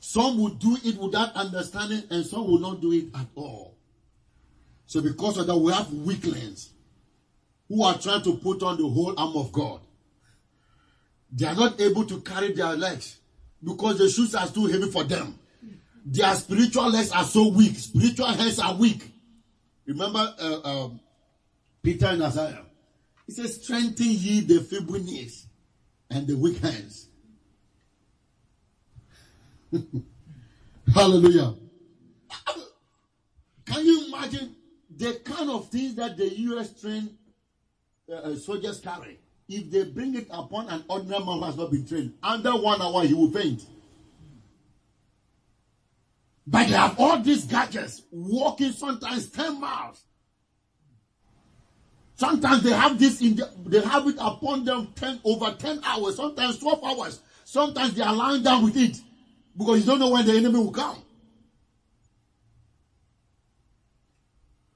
[0.00, 3.76] Some will do it without understanding, and some will not do it at all.
[4.86, 6.70] So, because of that, we have weaklings
[7.68, 9.80] who are trying to put on the whole arm of God.
[11.30, 13.18] They are not able to carry their legs
[13.62, 15.38] because the shoes are too heavy for them.
[16.04, 17.76] Their spiritual legs are so weak.
[17.76, 19.12] Spiritual hands are weak.
[19.86, 21.00] Remember uh, um,
[21.82, 22.64] Peter and Isaiah?
[23.28, 25.46] He says, Strengthen ye the feeble knees
[26.10, 27.08] and the weak hands.
[30.94, 31.54] Hallelujah.
[33.66, 34.56] Can you imagine
[34.96, 36.80] the kind of things that the U.S.
[36.80, 37.18] trained
[38.10, 39.20] uh, uh, soldiers carry?
[39.46, 42.80] If they bring it upon an ordinary man who has not been trained, under one
[42.80, 43.62] hour he will faint.
[46.46, 50.02] But they have all these gadgets, walking sometimes 10 miles.
[52.18, 56.16] Sometimes they have this in the, they have it upon them 10 over 10 hours,
[56.16, 57.20] sometimes 12 hours.
[57.44, 58.96] Sometimes they are lying down with it
[59.56, 61.00] because you don't know when the enemy will come.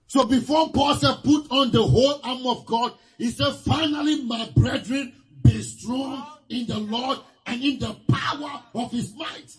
[0.06, 4.48] So before Paul said, put on the whole arm of God, he said, finally, my
[4.54, 5.12] brethren,
[5.42, 9.56] be strong in the Lord and in the power of his might.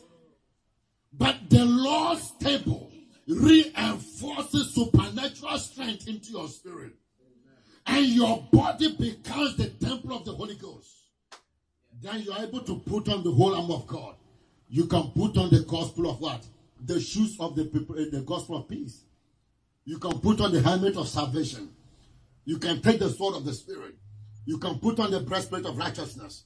[1.11, 2.89] But the Lord's table
[3.27, 6.93] reinforces supernatural strength into your spirit.
[7.85, 10.89] And your body becomes the temple of the Holy Ghost.
[12.01, 14.15] Then you're able to put on the whole arm of God.
[14.69, 16.43] You can put on the gospel of what?
[16.85, 19.03] The shoes of the, people, eh, the gospel of peace.
[19.85, 21.69] You can put on the helmet of salvation.
[22.45, 23.95] You can take the sword of the Spirit.
[24.45, 26.43] You can put on the breastplate of righteousness.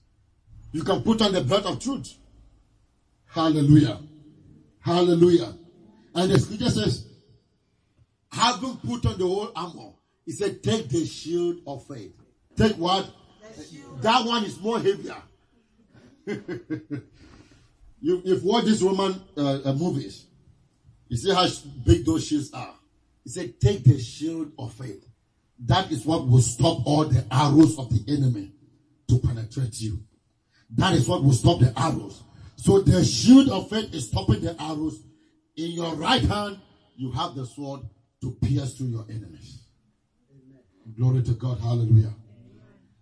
[0.71, 2.17] You can put on the belt of truth.
[3.25, 3.99] Hallelujah.
[4.79, 5.57] Hallelujah.
[6.13, 7.07] And the scripture says,
[8.31, 9.93] having put on the whole armor,
[10.28, 12.13] he said, take the shield of faith.
[12.57, 13.09] Take what?
[14.01, 15.15] That one is more heavier.
[18.01, 20.25] you, you've watched these Roman uh, uh, movies.
[21.07, 21.47] You see how
[21.86, 22.73] big those shields are.
[23.23, 25.07] He said, take the shield of faith.
[25.65, 28.51] That is what will stop all the arrows of the enemy
[29.07, 30.03] to penetrate you.
[30.71, 32.21] That is what will stop the arrows.
[32.57, 35.01] So the shield of faith is stopping the arrows.
[35.55, 36.59] In your right hand,
[36.97, 37.80] you have the sword
[38.19, 39.66] to pierce through your enemies.
[40.95, 41.59] Glory to God.
[41.59, 42.13] Hallelujah.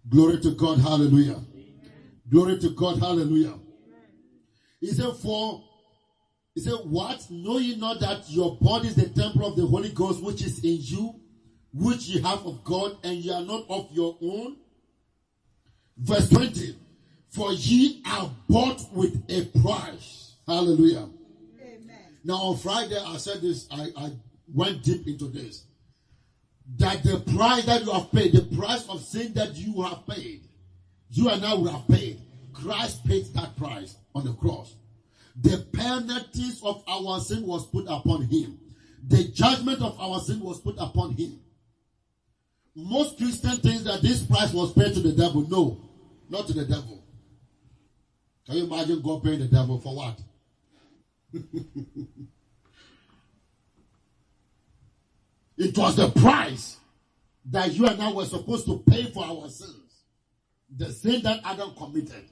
[0.10, 0.80] Glory to God.
[0.80, 1.40] Hallelujah.
[2.30, 3.00] Glory to God.
[3.00, 3.54] Hallelujah.
[4.80, 5.64] He said, For
[6.54, 7.26] he said, What?
[7.30, 10.64] Know ye not that your body is the temple of the Holy Ghost which is
[10.64, 11.16] in you,
[11.74, 14.58] which ye have of God, and ye are not of your own?
[15.98, 16.78] Verse 20.
[17.30, 20.36] For ye are bought with a price.
[20.48, 21.10] Hallelujah.
[21.62, 22.18] Amen.
[22.24, 24.12] Now on Friday I said this, I, I
[24.54, 25.66] went deep into this.
[26.78, 30.48] That the price that you have paid, the price of sin that you have paid,
[31.10, 32.22] you and I will have paid.
[32.54, 34.76] Christ paid that price on the cross.
[35.42, 38.60] The penalties of our sin was put upon him.
[39.08, 41.40] The judgment of our sin was put upon him.
[42.76, 45.48] Most Christians think that this price was paid to the devil.
[45.48, 45.80] No,
[46.30, 47.04] not to the devil.
[48.46, 50.20] Can you imagine God paying the devil for what?
[55.58, 56.78] it was the price
[57.46, 60.04] that you and I were supposed to pay for our sins.
[60.76, 62.26] The sin that Adam committed.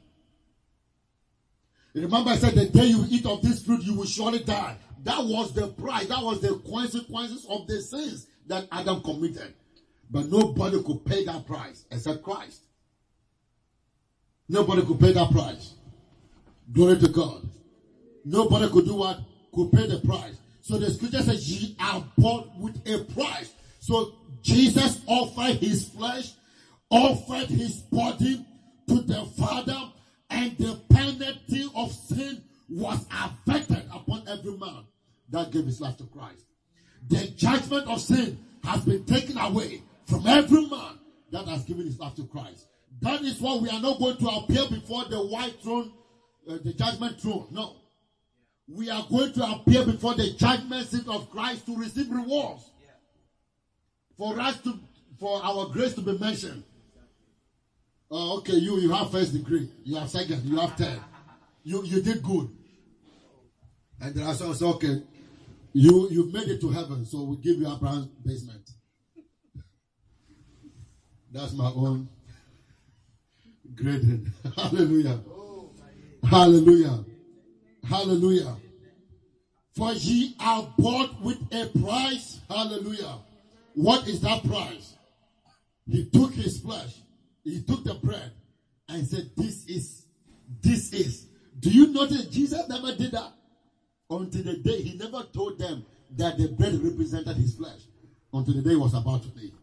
[1.94, 4.78] Remember, I said, the day you eat of this fruit, you will surely die.
[5.04, 6.08] That was the price.
[6.08, 9.54] That was the consequences of the sins that Adam committed.
[10.10, 12.64] But nobody could pay that price except Christ.
[14.50, 15.76] Nobody could pay that price.
[16.72, 17.48] Glory to God.
[18.26, 19.20] Nobody could do what?
[19.54, 20.38] Could pay the price.
[20.64, 23.52] So the scripture says, ye are bought with a price.
[23.80, 26.32] So Jesus offered his flesh,
[26.90, 28.46] offered his body
[28.88, 29.92] to the Father,
[30.30, 34.86] and the penalty of sin was affected upon every man
[35.32, 36.46] that gave his life to Christ.
[37.10, 40.98] The judgment of sin has been taken away from every man
[41.32, 42.68] that has given his life to Christ.
[43.02, 45.92] That is why we are not going to appear before the white throne,
[46.50, 47.48] uh, the judgment throne.
[47.52, 47.76] No.
[48.68, 52.70] We are going to appear before the judgment seat of Christ to receive rewards.
[54.18, 54.80] For us to,
[55.20, 56.64] for our grace to be mentioned.
[58.16, 61.00] Oh, okay, you you have first degree, you have second, you have third.
[61.64, 62.48] You you did good.
[64.00, 65.02] And there are some say, okay,
[65.74, 68.70] you you've made it to heaven, so we give you a Abraham's basement.
[71.32, 72.08] That's my own
[73.74, 74.32] grading.
[74.56, 75.20] Hallelujah.
[75.28, 75.72] Oh,
[76.24, 77.04] Hallelujah.
[77.88, 78.56] Hallelujah.
[79.76, 82.40] For ye are bought with a price.
[82.50, 83.18] Hallelujah.
[83.74, 84.94] What is that price?
[85.88, 87.02] He took his flesh,
[87.44, 88.32] he took the bread,
[88.88, 90.06] and said, This is,
[90.62, 91.28] this is.
[91.60, 93.34] Do you notice Jesus never did that?
[94.10, 97.82] Until the day he never told them that the bread represented his flesh.
[98.34, 99.54] Until the day was about to be.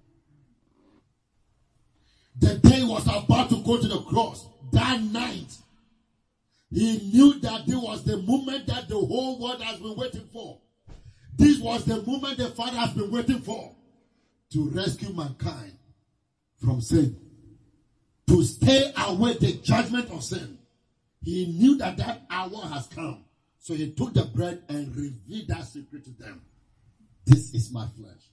[2.39, 4.47] The day was about to go to the cross.
[4.73, 5.57] That night,
[6.73, 10.61] he knew that this was the moment that the whole world has been waiting for.
[11.37, 13.75] This was the moment the Father has been waiting for
[14.53, 15.77] to rescue mankind
[16.59, 17.17] from sin,
[18.29, 20.59] to stay away the judgment of sin.
[21.23, 23.25] He knew that that hour has come.
[23.59, 26.43] So he took the bread and revealed that secret to them.
[27.27, 28.31] This is my flesh.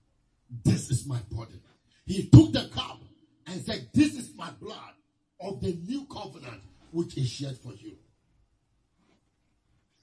[0.63, 1.59] This is my body.
[2.05, 2.99] He took the cup
[3.45, 4.93] and said, This is my blood
[5.41, 6.61] of the new covenant
[6.91, 7.97] which is shed for you.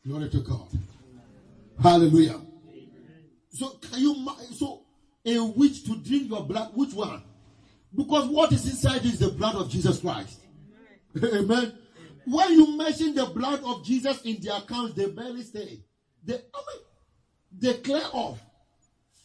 [0.07, 0.69] Glory to God.
[1.83, 2.41] Hallelujah.
[3.51, 4.83] So can you so
[5.25, 6.73] a witch to drink your blood?
[6.75, 7.23] Which one?
[7.95, 10.41] Because what is inside is the blood of Jesus Christ.
[11.17, 11.35] Amen.
[11.45, 11.79] Amen.
[12.27, 15.81] When you mention the blood of Jesus in the accounts, they barely stay.
[16.25, 16.83] They, I mean,
[17.59, 18.41] they clear off.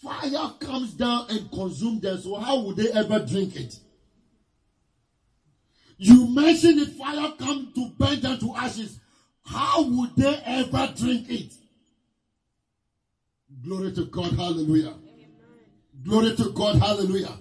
[0.02, 2.20] Fire comes down and consumes them.
[2.22, 3.80] So how would they ever drink it?
[5.98, 9.00] You mention it, fire come to burn them to ashes.
[9.50, 11.54] How would they ever drink it?
[13.64, 14.94] Glory to God, hallelujah.
[16.04, 17.34] Glory to God, hallelujah.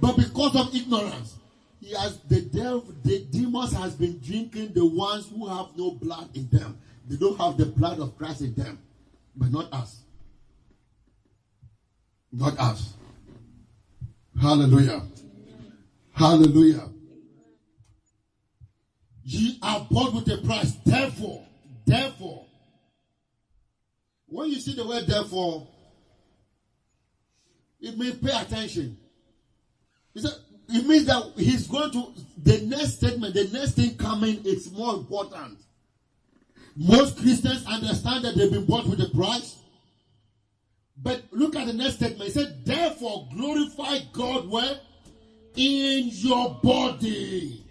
[0.00, 1.36] But because of ignorance,
[1.80, 6.30] he has the devil, the demons has been drinking the ones who have no blood
[6.34, 6.78] in them.
[7.08, 8.80] They don't have the blood of Christ in them,
[9.36, 10.02] but not us.
[12.32, 12.94] Not us.
[14.40, 15.02] Hallelujah.
[16.12, 16.88] Hallelujah.
[19.24, 20.74] Ye are bought with a price.
[20.84, 21.46] Therefore,
[21.92, 22.46] therefore,
[24.26, 25.68] when you see the word therefore,
[27.80, 28.96] it means pay attention.
[30.14, 32.12] It means that he's going to,
[32.42, 35.58] the next statement, the next thing coming is more important.
[36.76, 39.56] Most Christians understand that they've been bought with a price.
[40.96, 42.22] But look at the next statement.
[42.22, 44.78] He said, therefore glorify God where?
[45.56, 47.66] In your body.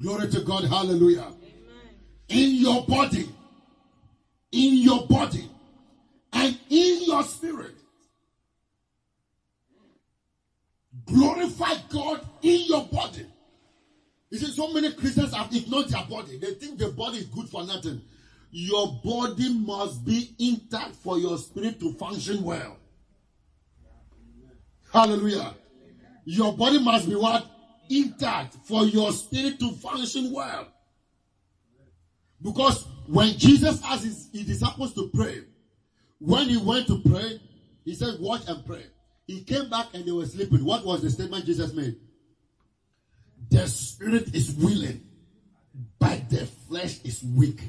[0.00, 0.64] Glory to God.
[0.64, 1.32] Hallelujah.
[2.28, 3.28] In your body.
[4.52, 5.48] In your body.
[6.32, 7.74] And in your spirit.
[11.06, 13.26] Glorify God in your body.
[14.30, 16.38] You see, so many Christians have ignored their body.
[16.38, 18.02] They think the body is good for nothing.
[18.50, 22.76] Your body must be intact for your spirit to function well.
[24.92, 25.54] Hallelujah.
[26.24, 27.46] Your body must be what?
[27.88, 30.68] Intact for your spirit to function well.
[32.40, 35.42] Because when Jesus asked his, his disciples to pray,
[36.18, 37.40] when he went to pray,
[37.84, 38.84] he said, Watch and pray.
[39.26, 40.64] He came back and they were sleeping.
[40.64, 41.96] What was the statement Jesus made?
[43.50, 45.02] The spirit is willing,
[45.98, 47.60] but the flesh is weak.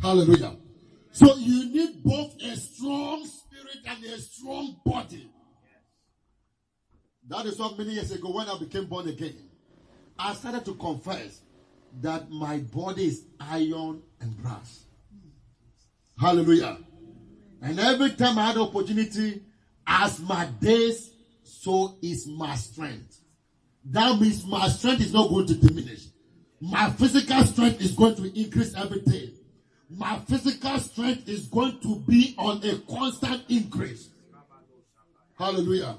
[0.00, 0.56] Hallelujah.
[1.12, 5.30] So you need both a strong spirit and a strong body.
[7.28, 9.49] That is what many years ago when I became born again,
[10.22, 11.40] I started to confess
[12.02, 14.84] that my body is iron and brass.
[16.18, 16.78] Hallelujah.
[17.62, 19.42] And every time I had opportunity,
[19.86, 21.10] as my days
[21.60, 23.20] so is my strength.
[23.84, 26.06] That means my strength is not going to diminish.
[26.60, 29.30] My physical strength is going to increase every day.
[29.88, 34.10] My physical strength is going to be on a constant increase.
[35.38, 35.96] Hallelujah.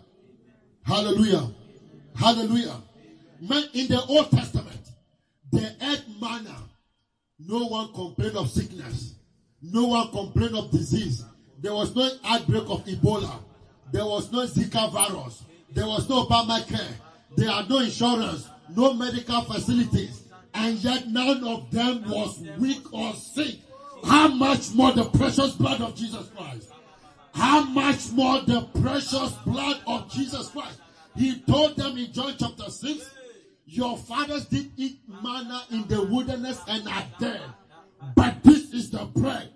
[0.83, 1.51] Hallelujah.
[2.15, 2.81] Hallelujah.
[3.41, 4.91] In the Old Testament,
[5.51, 6.55] the earth manna,
[7.39, 9.15] no one complained of sickness.
[9.63, 11.25] No one complained of disease.
[11.59, 13.39] There was no outbreak of Ebola.
[13.91, 15.43] There was no Zika virus.
[15.71, 16.93] There was no Obamacare.
[17.35, 20.23] There are no insurance, no medical facilities.
[20.53, 23.59] And yet none of them was weak or sick.
[24.03, 26.71] How much more the precious blood of Jesus Christ?
[27.33, 30.79] How much more the precious blood of Jesus Christ?
[31.15, 33.09] He told them in John chapter 6,
[33.71, 37.41] Your fathers did eat manna in the wilderness and are dead.
[38.17, 39.49] But this is the bread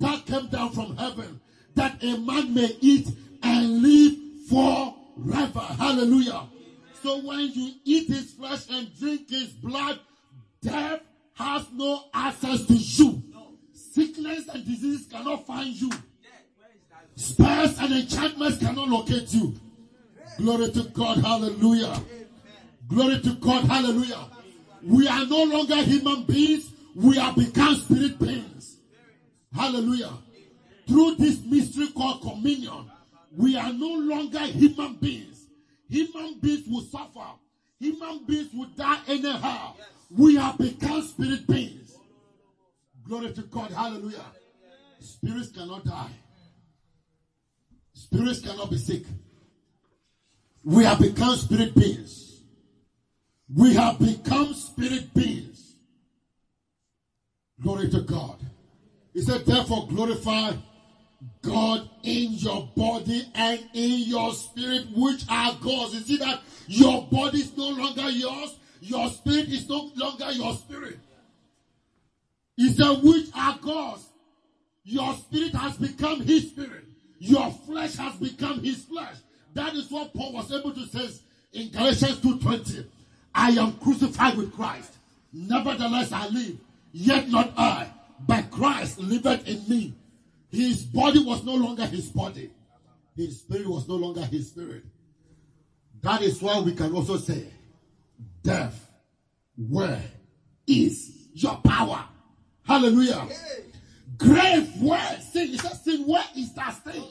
[0.00, 1.40] that came down from heaven,
[1.76, 3.06] that a man may eat
[3.40, 4.14] and live
[4.48, 5.60] forever.
[5.60, 6.42] Hallelujah.
[7.04, 10.00] So when you eat his flesh and drink his blood,
[10.60, 11.02] death
[11.34, 13.22] has no access to you.
[13.72, 15.90] Sickness and disease cannot find you.
[17.14, 19.54] Spells and enchantments cannot locate you.
[20.36, 21.18] Glory to God.
[21.18, 22.02] Hallelujah.
[22.92, 23.64] Glory to God.
[23.64, 24.26] Hallelujah.
[24.82, 26.70] We are no longer human beings.
[26.94, 28.76] We have become spirit beings.
[29.54, 30.12] Hallelujah.
[30.86, 32.90] Through this mystery called communion,
[33.34, 35.46] we are no longer human beings.
[35.88, 37.30] Human beings will suffer.
[37.78, 39.74] Human beings will die anyhow.
[40.10, 41.96] We have become spirit beings.
[43.04, 43.70] Glory to God.
[43.70, 44.26] Hallelujah.
[45.00, 46.10] Spirits cannot die.
[47.94, 49.04] Spirits cannot be sick.
[50.62, 52.31] We have become spirit beings.
[53.54, 55.74] We have become spirit beings.
[57.60, 58.38] Glory to God.
[59.12, 60.52] He said, therefore, glorify
[61.42, 65.94] God in your body and in your spirit, which are God's.
[65.94, 70.54] You see that your body is no longer yours, your spirit is no longer your
[70.54, 70.98] spirit.
[72.56, 74.06] He said, which are God's.
[74.84, 76.84] Your spirit has become his spirit.
[77.18, 79.14] Your flesh has become his flesh.
[79.54, 81.08] That is what Paul was able to say
[81.52, 82.86] in Galatians 2.20.
[83.34, 84.92] I am crucified with Christ.
[85.32, 86.58] Nevertheless I live,
[86.92, 87.88] yet not I,
[88.26, 89.94] but Christ liveth in me.
[90.50, 92.50] His body was no longer his body.
[93.16, 94.84] His spirit was no longer his spirit.
[96.02, 97.46] That is why we can also say,
[98.42, 98.90] Death,
[99.56, 100.02] where
[100.66, 102.04] is your power?
[102.66, 103.28] Hallelujah.
[104.18, 105.20] Grave, where?
[105.20, 105.48] Sin.
[105.48, 107.04] He said, Sin, where is that sin?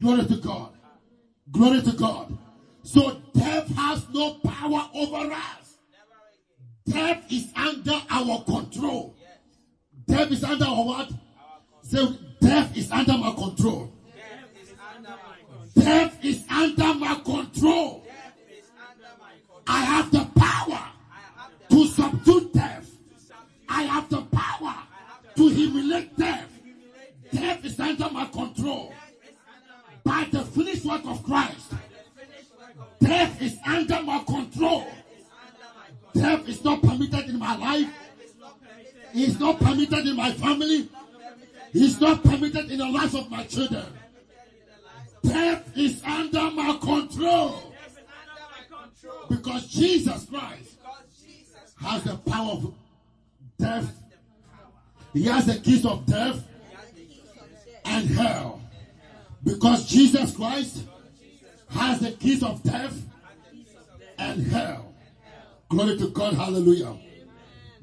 [0.00, 0.72] Glory to God.
[1.50, 2.36] Glory to God.
[2.82, 5.76] So death has no power over us.
[6.88, 9.14] Death is under our control.
[10.06, 11.12] Death is under our what?
[11.82, 13.92] So death is under my control.
[15.74, 18.06] Death is under my control.
[19.66, 20.80] I have the power
[21.70, 22.90] to subdue death.
[23.68, 24.74] I have the power
[25.36, 26.50] to humiliate death.
[27.32, 28.92] Death is under my control.
[30.04, 31.72] By the finished work of Christ,
[33.00, 34.86] death is under my control.
[36.14, 37.88] Death is not permitted in my life.
[39.14, 40.88] It's not permitted in my family.
[41.74, 43.86] It's not permitted in the lives of my children.
[45.22, 47.74] Death is under my control.
[49.28, 50.76] Because Jesus Christ
[51.80, 52.74] has the power of
[53.58, 54.02] death.
[55.12, 56.46] He has the keys of death
[57.84, 58.60] and hell.
[59.44, 60.84] Because Jesus Christ
[61.72, 63.00] has the keys of death
[64.18, 64.94] and hell.
[65.68, 66.34] Glory to God.
[66.34, 66.96] Hallelujah.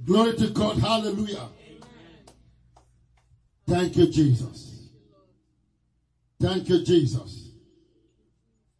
[0.05, 0.77] Glory to God.
[0.77, 1.49] Hallelujah.
[3.67, 4.89] Thank you, Jesus.
[6.39, 7.51] Thank you, Jesus.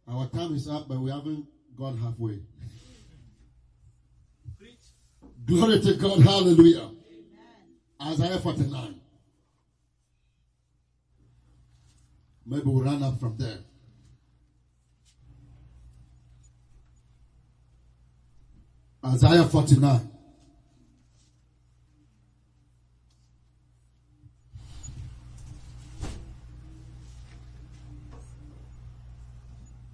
[0.08, 1.46] Our time is up, but we haven't
[1.76, 2.40] gone halfway.
[5.44, 6.20] Glory to God.
[6.20, 6.90] Hallelujah.
[8.02, 9.00] Isaiah 49.
[12.46, 13.58] Maybe we'll run up from there.
[19.04, 20.10] Isaiah 49.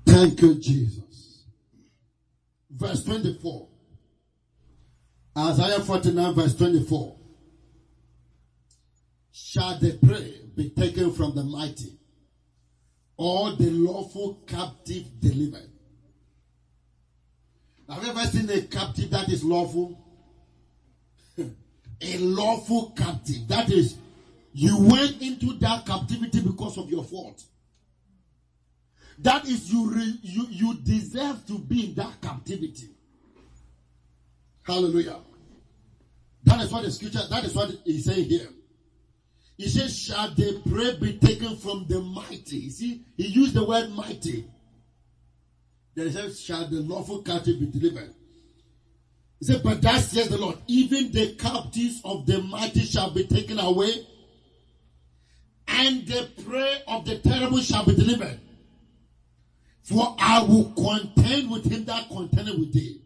[0.06, 1.44] Thank you, Jesus.
[2.70, 3.68] Verse 24.
[5.38, 7.16] Isaiah 49, verse 24.
[9.30, 11.98] Shall the prey be taken from the mighty,
[13.16, 15.75] or the lawful captive delivered?
[17.88, 19.98] Have you ever seen a captive that is lawful?
[21.38, 23.46] a lawful captive.
[23.48, 23.96] That is,
[24.52, 27.42] you went into that captivity because of your fault.
[29.18, 32.90] That is, you, re, you, you deserve to be in that captivity.
[34.62, 35.18] Hallelujah.
[36.44, 38.48] That is what the scripture, that is what he's saying here.
[39.56, 42.56] He says, Shall the prey be taken from the mighty?
[42.56, 44.44] You see, he used the word mighty.
[45.96, 48.14] Says, Shall the lawful captive be delivered?
[49.40, 53.26] He said, But that says the Lord, even the captives of the mighty shall be
[53.26, 54.06] taken away,
[55.66, 58.38] and the prey of the terrible shall be delivered.
[59.84, 63.00] For I will contend with him that contended with thee.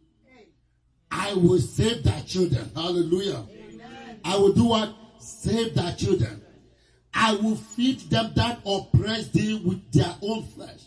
[1.12, 2.70] I will save thy children.
[2.74, 3.44] Hallelujah.
[3.50, 4.20] Amen.
[4.24, 4.94] I will do what?
[5.18, 6.42] Save thy children.
[7.12, 10.80] I will feed them that oppress thee with their own flesh.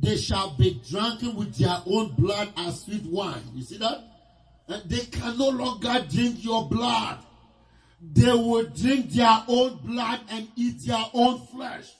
[0.00, 3.42] They shall be drunken with their own blood as sweet wine.
[3.54, 4.04] You see that?
[4.68, 7.18] And they can no longer drink your blood.
[8.00, 11.90] They will drink their own blood and eat their own flesh.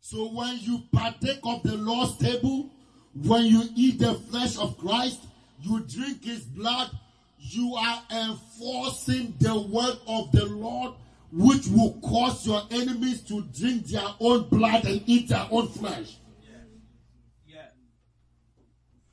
[0.00, 2.70] So when you partake of the Lord's table,
[3.14, 5.20] when you eat the flesh of Christ,
[5.60, 6.90] you drink his blood,
[7.38, 10.94] you are enforcing the word of the Lord,
[11.30, 16.16] which will cause your enemies to drink their own blood and eat their own flesh.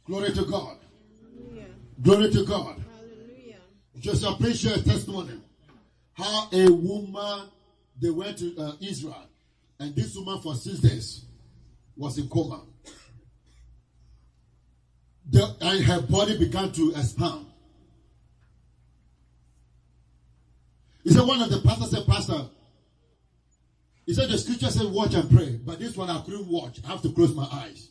[0.06, 0.78] Glory to God.
[1.24, 1.68] Hallelujah.
[2.02, 2.84] Glory to God.
[2.94, 3.60] Hallelujah.
[4.00, 5.40] Just appreciate testimony.
[6.14, 7.50] How a woman,
[8.00, 9.28] they went to uh, Israel,
[9.80, 11.26] and this woman for six days
[11.96, 12.64] was in coma
[15.32, 17.46] the, and her body began to expand.
[21.04, 22.48] He said, one of the pastors said, Pastor,
[24.06, 25.60] he said, the scripture said, watch and pray.
[25.64, 26.80] But this one, I couldn't watch.
[26.84, 27.90] I have to close my eyes.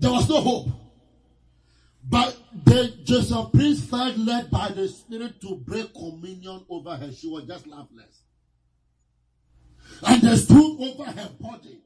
[0.00, 0.68] There was no hope.
[2.02, 7.12] But the Joseph Prince felt led by the Spirit to break communion over her.
[7.12, 8.22] She was just lifeless.
[10.02, 11.82] And they stood over her body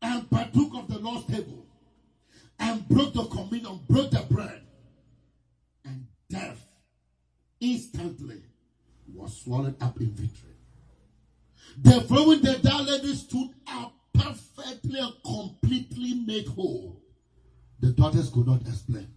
[0.00, 1.66] and partook of the Lord's table
[2.58, 4.62] and broke the communion, broke the bread,
[5.84, 6.64] and death
[7.60, 8.42] instantly
[9.14, 10.54] was swallowed up in victory.
[11.76, 17.00] Therefore, when the that lady stood up perfectly and completely made whole,
[17.80, 19.08] the daughters could not explain.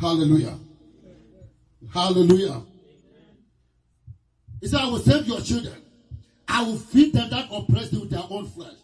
[0.00, 0.58] Hallelujah.
[1.92, 2.62] Hallelujah.
[4.60, 5.76] He said, I will save your children.
[6.46, 8.74] I will feed them that oppress with their own flesh.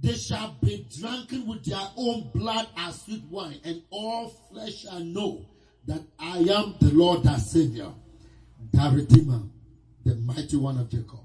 [0.00, 5.00] They shall be drunken with their own blood as sweet wine, and all flesh shall
[5.00, 5.46] know
[5.86, 7.90] that I am the Lord, that Savior,
[8.72, 9.42] the Redeemer,
[10.04, 11.20] the mighty one of Jacob.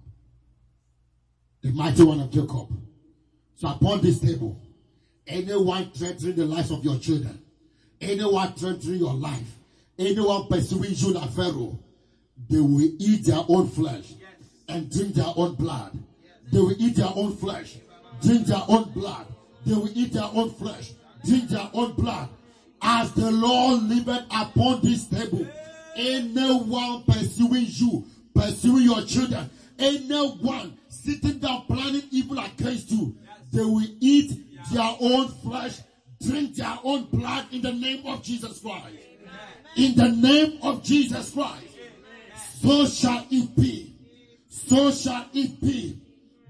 [1.62, 2.70] The mighty one of Jacob.
[3.56, 4.62] So upon this table,
[5.28, 7.42] anyone threatening the lives of your children,
[8.00, 9.58] anyone threatening your life,
[9.98, 11.78] anyone pursuing you like Pharaoh,
[12.50, 14.14] they will eat their own flesh
[14.70, 15.98] and drink their own blood.
[16.52, 17.76] They will eat their own flesh,
[18.22, 19.28] drink their own blood.
[19.66, 20.94] They will eat their own flesh,
[21.26, 22.30] drink their own blood.
[22.82, 25.46] As the Lord liveth upon this table,
[25.98, 33.16] anyone pursuing you, pursuing your children, anyone sitting down planning evil against you,
[33.52, 34.32] they will eat
[34.74, 35.80] their own flesh,
[36.22, 38.98] drink their own blood in the name of Jesus Christ.
[39.76, 41.64] In the name of Jesus Christ.
[42.62, 43.90] So shall it be
[44.70, 46.00] so shall it be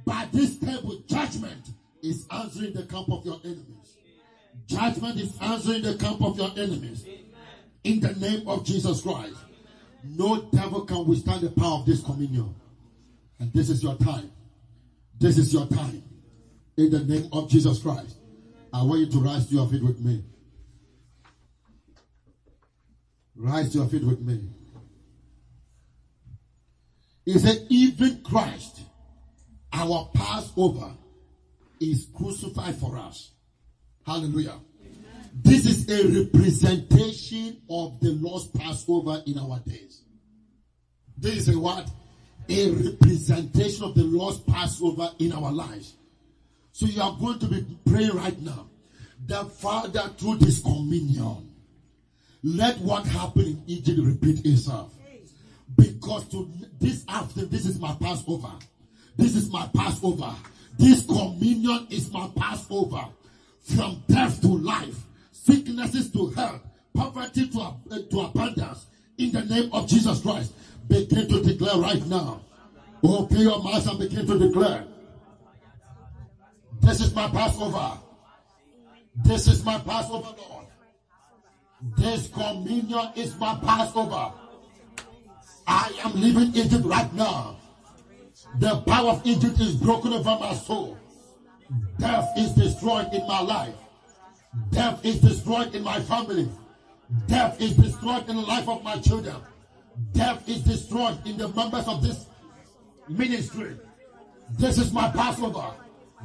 [0.06, 1.02] by this table.
[1.08, 1.70] Judgment
[2.02, 3.98] is answering the camp of your enemies.
[4.68, 7.06] Judgment is answering the camp of your enemies.
[7.86, 9.38] In the name of Jesus Christ.
[10.04, 12.54] No devil can withstand the power of this communion.
[13.40, 14.32] And this is your time.
[15.18, 16.04] This is your time.
[16.78, 18.18] In the name of Jesus Christ.
[18.72, 20.24] I want you to rise to your feet with me.
[23.36, 24.50] Rise to your feet with me.
[27.26, 28.82] He said, even Christ,
[29.72, 30.92] our Passover,
[31.80, 33.32] is crucified for us.
[34.06, 34.60] Hallelujah.
[34.82, 35.30] Amen.
[35.34, 40.02] This is a representation of the Lord's Passover in our days.
[41.18, 41.90] This is a what?
[42.50, 45.96] A representation of the Lord's Passover in our lives.
[46.72, 48.68] So you are going to be praying right now.
[49.28, 51.54] The Father, through this communion,
[52.44, 54.94] let what happened in Egypt repeat itself.
[55.76, 58.52] Because to this after this is my Passover.
[59.16, 60.34] This is my Passover.
[60.78, 63.06] This communion is my Passover.
[63.60, 64.96] From death to life,
[65.32, 66.62] sicknesses to health,
[66.94, 67.74] poverty to, uh,
[68.10, 68.88] to abundance.
[69.18, 70.54] In the name of Jesus Christ,
[70.90, 72.42] begin to declare right now.
[73.04, 74.86] Oh, Open your mouth and begin to declare.
[76.82, 77.98] This is my Passover.
[79.24, 80.66] This is my Passover, Lord.
[81.98, 84.34] This communion is my Passover.
[85.68, 87.58] I am leaving Egypt right now.
[88.60, 90.98] The power of Egypt is broken over my soul.
[92.00, 93.76] Death is destroyed in my life.
[94.72, 96.50] Death is destroyed in my family.
[97.28, 99.36] Death is destroyed in the life of my children.
[100.12, 102.26] Death is destroyed in the members of this
[103.08, 103.78] ministry.
[104.58, 105.72] This is my Passover.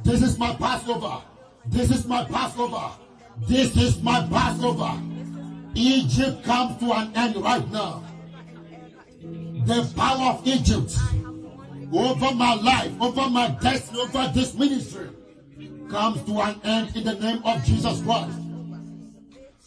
[0.03, 1.21] This is my Passover.
[1.67, 2.91] This is my Passover.
[3.47, 5.01] This is my Passover.
[5.75, 8.03] Egypt comes to an end right now.
[9.21, 10.97] The power of Egypt
[11.91, 15.09] over my life, over my destiny, over this ministry
[15.89, 18.37] comes to an end in the name of Jesus Christ.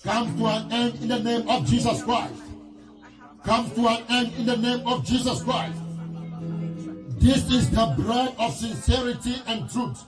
[0.03, 2.35] Comes to an end in the name of Jesus Christ.
[3.49, 5.81] Comes to an end in the name of Jesus Christ.
[7.19, 10.05] This is the bread of sincerity and truth.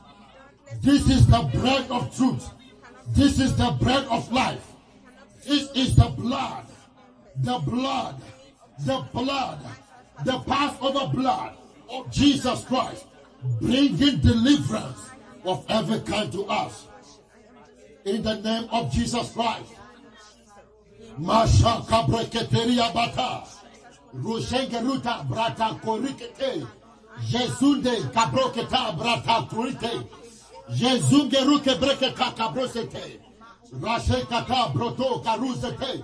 [0.83, 2.51] This is the bread of truth.
[3.15, 4.63] This is the bread of life.
[5.43, 6.67] This is the blood,
[7.39, 8.21] the blood,
[8.81, 9.59] the blood,
[10.23, 11.55] the Passover blood
[11.89, 13.07] of Jesus Christ,
[13.63, 15.01] bringing deliverance
[15.45, 16.89] of every kind to us.
[18.05, 19.80] In the name of Jesus Christ.
[21.21, 23.45] Masha kabreketeria bata.
[24.17, 26.67] Rushengeruta brata korikete.
[27.29, 30.09] Jesunde kabroketa brata kurite.
[30.71, 33.21] Jezungeruke breketa kabrosete.
[33.81, 36.03] Rashekata broto karuzete.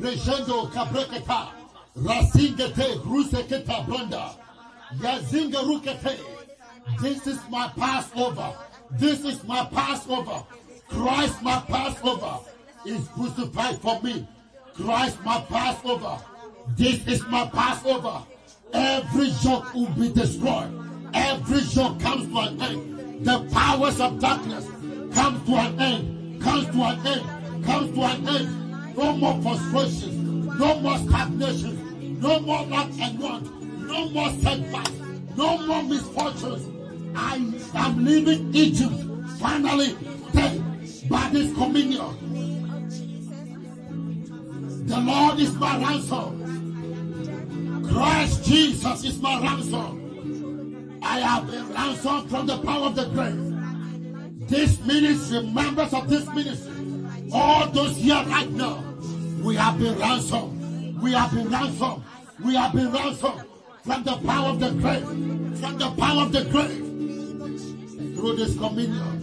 [0.00, 1.48] Reshendo kabreketa.
[1.96, 4.34] Rasingete ruseketa branda.
[4.98, 6.18] Yazingerukete.
[7.00, 8.52] This is my Passover.
[8.90, 10.42] This is my Passover.
[10.88, 12.40] Christ, my Passover,
[12.84, 14.26] is crucified for me.
[14.76, 16.18] Christ, my Passover.
[16.76, 18.22] This is my Passover.
[18.74, 20.70] Every yoke will be destroyed.
[21.14, 23.24] Every yoke comes to an end.
[23.26, 24.66] The powers of darkness
[25.14, 26.42] come to an end.
[26.42, 27.64] Comes to an end.
[27.64, 28.96] Comes to an end.
[28.96, 30.58] No more frustrations.
[30.58, 32.20] No more stagnation.
[32.20, 33.62] No more lack and want.
[33.80, 34.92] No more setbacks.
[35.36, 36.68] No more misfortunes.
[37.14, 37.36] I
[37.74, 38.92] am leaving Egypt
[39.38, 39.96] finally
[40.32, 40.62] dead
[41.08, 42.25] by this communion.
[44.86, 46.42] The Lord is my ransom.
[47.92, 51.00] Christ Jesus is my ransom.
[51.02, 54.48] I have been ransomed from the power of the grave.
[54.48, 56.72] This ministry, members of this ministry,
[57.32, 58.82] all those here right now,
[59.42, 61.00] we have been ransomed.
[61.02, 62.04] We have been ransomed.
[62.44, 63.42] We have been ransomed
[63.84, 65.04] from the power of the grave.
[65.58, 66.86] From the power of the grave
[68.16, 69.22] through this communion.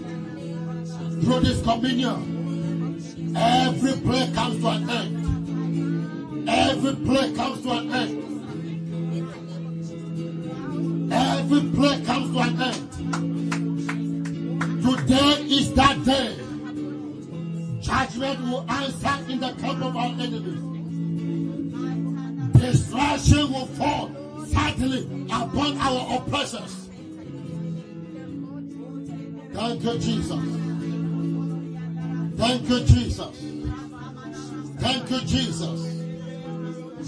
[1.23, 5.22] Through this communion, every prayer comes to an end.
[6.47, 8.33] Every plague comes to an end.
[11.13, 12.91] Every plague comes to an end.
[14.83, 16.35] Today is that day.
[17.81, 20.63] Judgment will answer in the camp of our enemies.
[22.59, 24.09] Destruction will fall
[24.45, 26.89] certainly upon our oppressors.
[29.53, 30.43] Thank you, Jesus.
[32.37, 33.37] Thank you, Jesus.
[34.79, 35.92] Thank you, Jesus.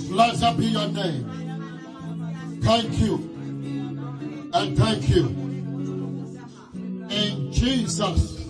[0.10, 2.60] Blessed be your name.
[2.62, 3.16] Thank you.
[4.54, 5.26] And thank you.
[7.10, 8.46] In Jesus'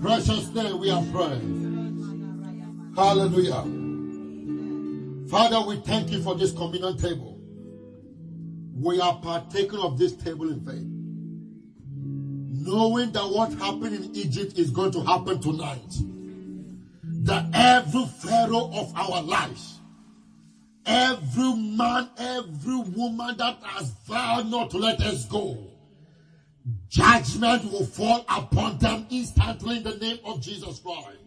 [0.00, 2.92] precious name we are praying.
[2.96, 3.62] Hallelujah.
[5.30, 7.38] Father, we thank you for this communion table.
[8.74, 10.92] We are partaking of this table in faith
[12.64, 15.94] knowing that what happened in Egypt is going to happen tonight.
[17.02, 19.71] That every pharaoh of our lives,
[20.86, 25.58] every man, every woman that has vowed not to let us go,
[26.88, 31.18] judgment will fall upon them instantly in the name of Jesus Christ.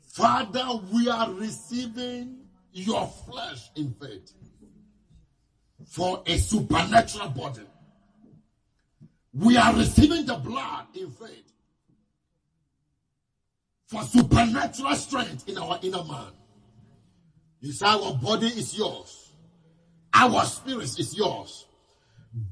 [0.00, 2.38] Father, we are receiving
[2.72, 4.32] your flesh in faith
[5.86, 7.62] for a supernatural body.
[9.32, 11.52] We are receiving the blood in faith
[13.86, 16.32] for supernatural strength in our inner man.
[17.60, 19.32] You say our body is yours,
[20.14, 21.66] our spirit is yours.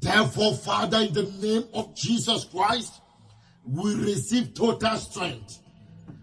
[0.00, 3.00] Therefore, Father, in the name of Jesus Christ,
[3.64, 5.60] we receive total strength.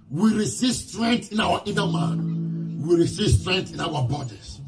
[0.09, 2.83] We receive strength in our inner man.
[2.85, 4.59] We receive strength in our bodies.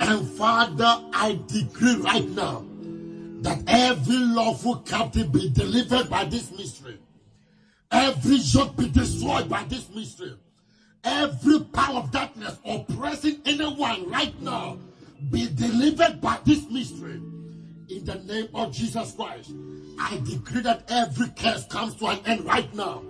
[0.00, 2.64] And Father, I decree right now
[3.42, 6.98] that every lawful captive be delivered by this mystery.
[7.90, 10.34] Every yoke be destroyed by this mystery.
[11.04, 14.78] Every power of darkness oppressing anyone right now
[15.30, 17.20] be delivered by this mystery.
[17.90, 19.52] In the name of Jesus Christ,
[20.00, 23.02] I decree that every curse comes to an end right now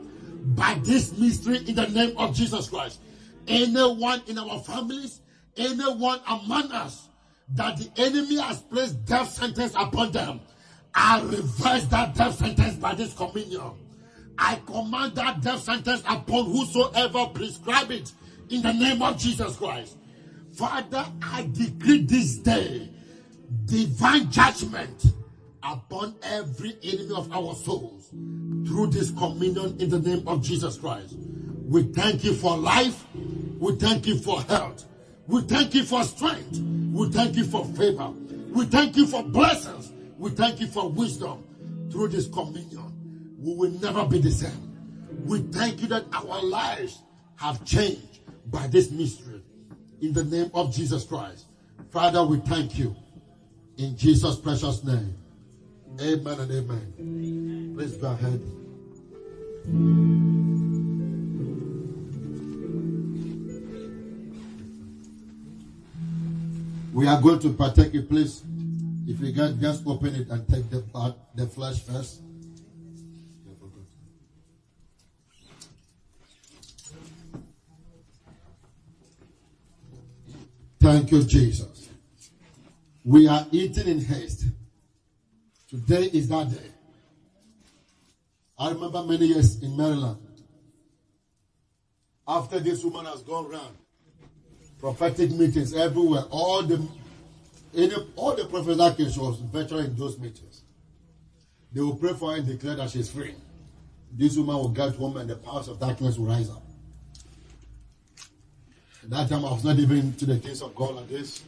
[0.56, 3.00] by this mystery in the name of Jesus Christ.
[3.46, 5.20] Anyone in our families,
[5.56, 7.08] anyone among us
[7.50, 10.40] that the enemy has placed death sentence upon them,
[10.94, 13.72] I reverse that death sentence by this communion.
[14.38, 18.12] I command that death sentence upon whosoever prescribe it
[18.50, 19.96] in the name of Jesus Christ.
[20.52, 22.88] Father, I decree this day
[23.66, 25.06] divine judgment
[25.62, 28.10] upon every enemy of our souls
[28.66, 31.16] through this communion in the name of Jesus Christ.
[31.66, 33.04] We thank you for life.
[33.58, 34.84] We thank you for health.
[35.26, 36.58] We thank you for strength.
[36.58, 38.10] We thank you for favor.
[38.52, 39.92] We thank you for blessings.
[40.18, 41.42] We thank you for wisdom
[41.90, 42.83] through this communion.
[43.44, 44.72] We will never be the same.
[45.26, 47.02] We thank you that our lives
[47.36, 49.42] have changed by this mystery.
[50.00, 51.44] In the name of Jesus Christ.
[51.90, 52.96] Father, we thank you.
[53.76, 55.14] In Jesus' precious name.
[56.00, 57.74] Amen and amen.
[57.76, 58.40] Please go ahead.
[66.94, 68.42] We are going to partake it, please.
[69.06, 72.23] If you can just open it and take the part, the flesh first.
[80.84, 81.88] Thank you, Jesus.
[83.04, 84.44] We are eating in haste.
[85.66, 86.70] Today is that day.
[88.58, 90.18] I remember many years in Maryland.
[92.28, 93.74] After this woman has gone round,
[94.78, 96.86] prophetic meetings everywhere, all the
[97.74, 100.64] any, all the prophets that came, she was virtually in those meetings.
[101.72, 103.34] They will pray for her and declare that she's free.
[104.12, 106.63] This woman will get home and the powers of darkness will rise up.
[109.04, 111.42] At that time, I was not even into the things of God like this.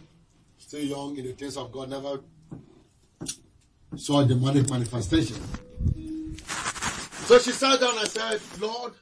[0.59, 2.21] Still young in the things of God, never
[3.97, 5.37] saw demonic manifestation.
[7.25, 8.93] So she sat down and said, Lord,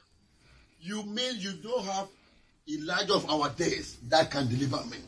[0.79, 2.07] you mean you don't have
[2.69, 4.99] Elijah of our days that can deliver me?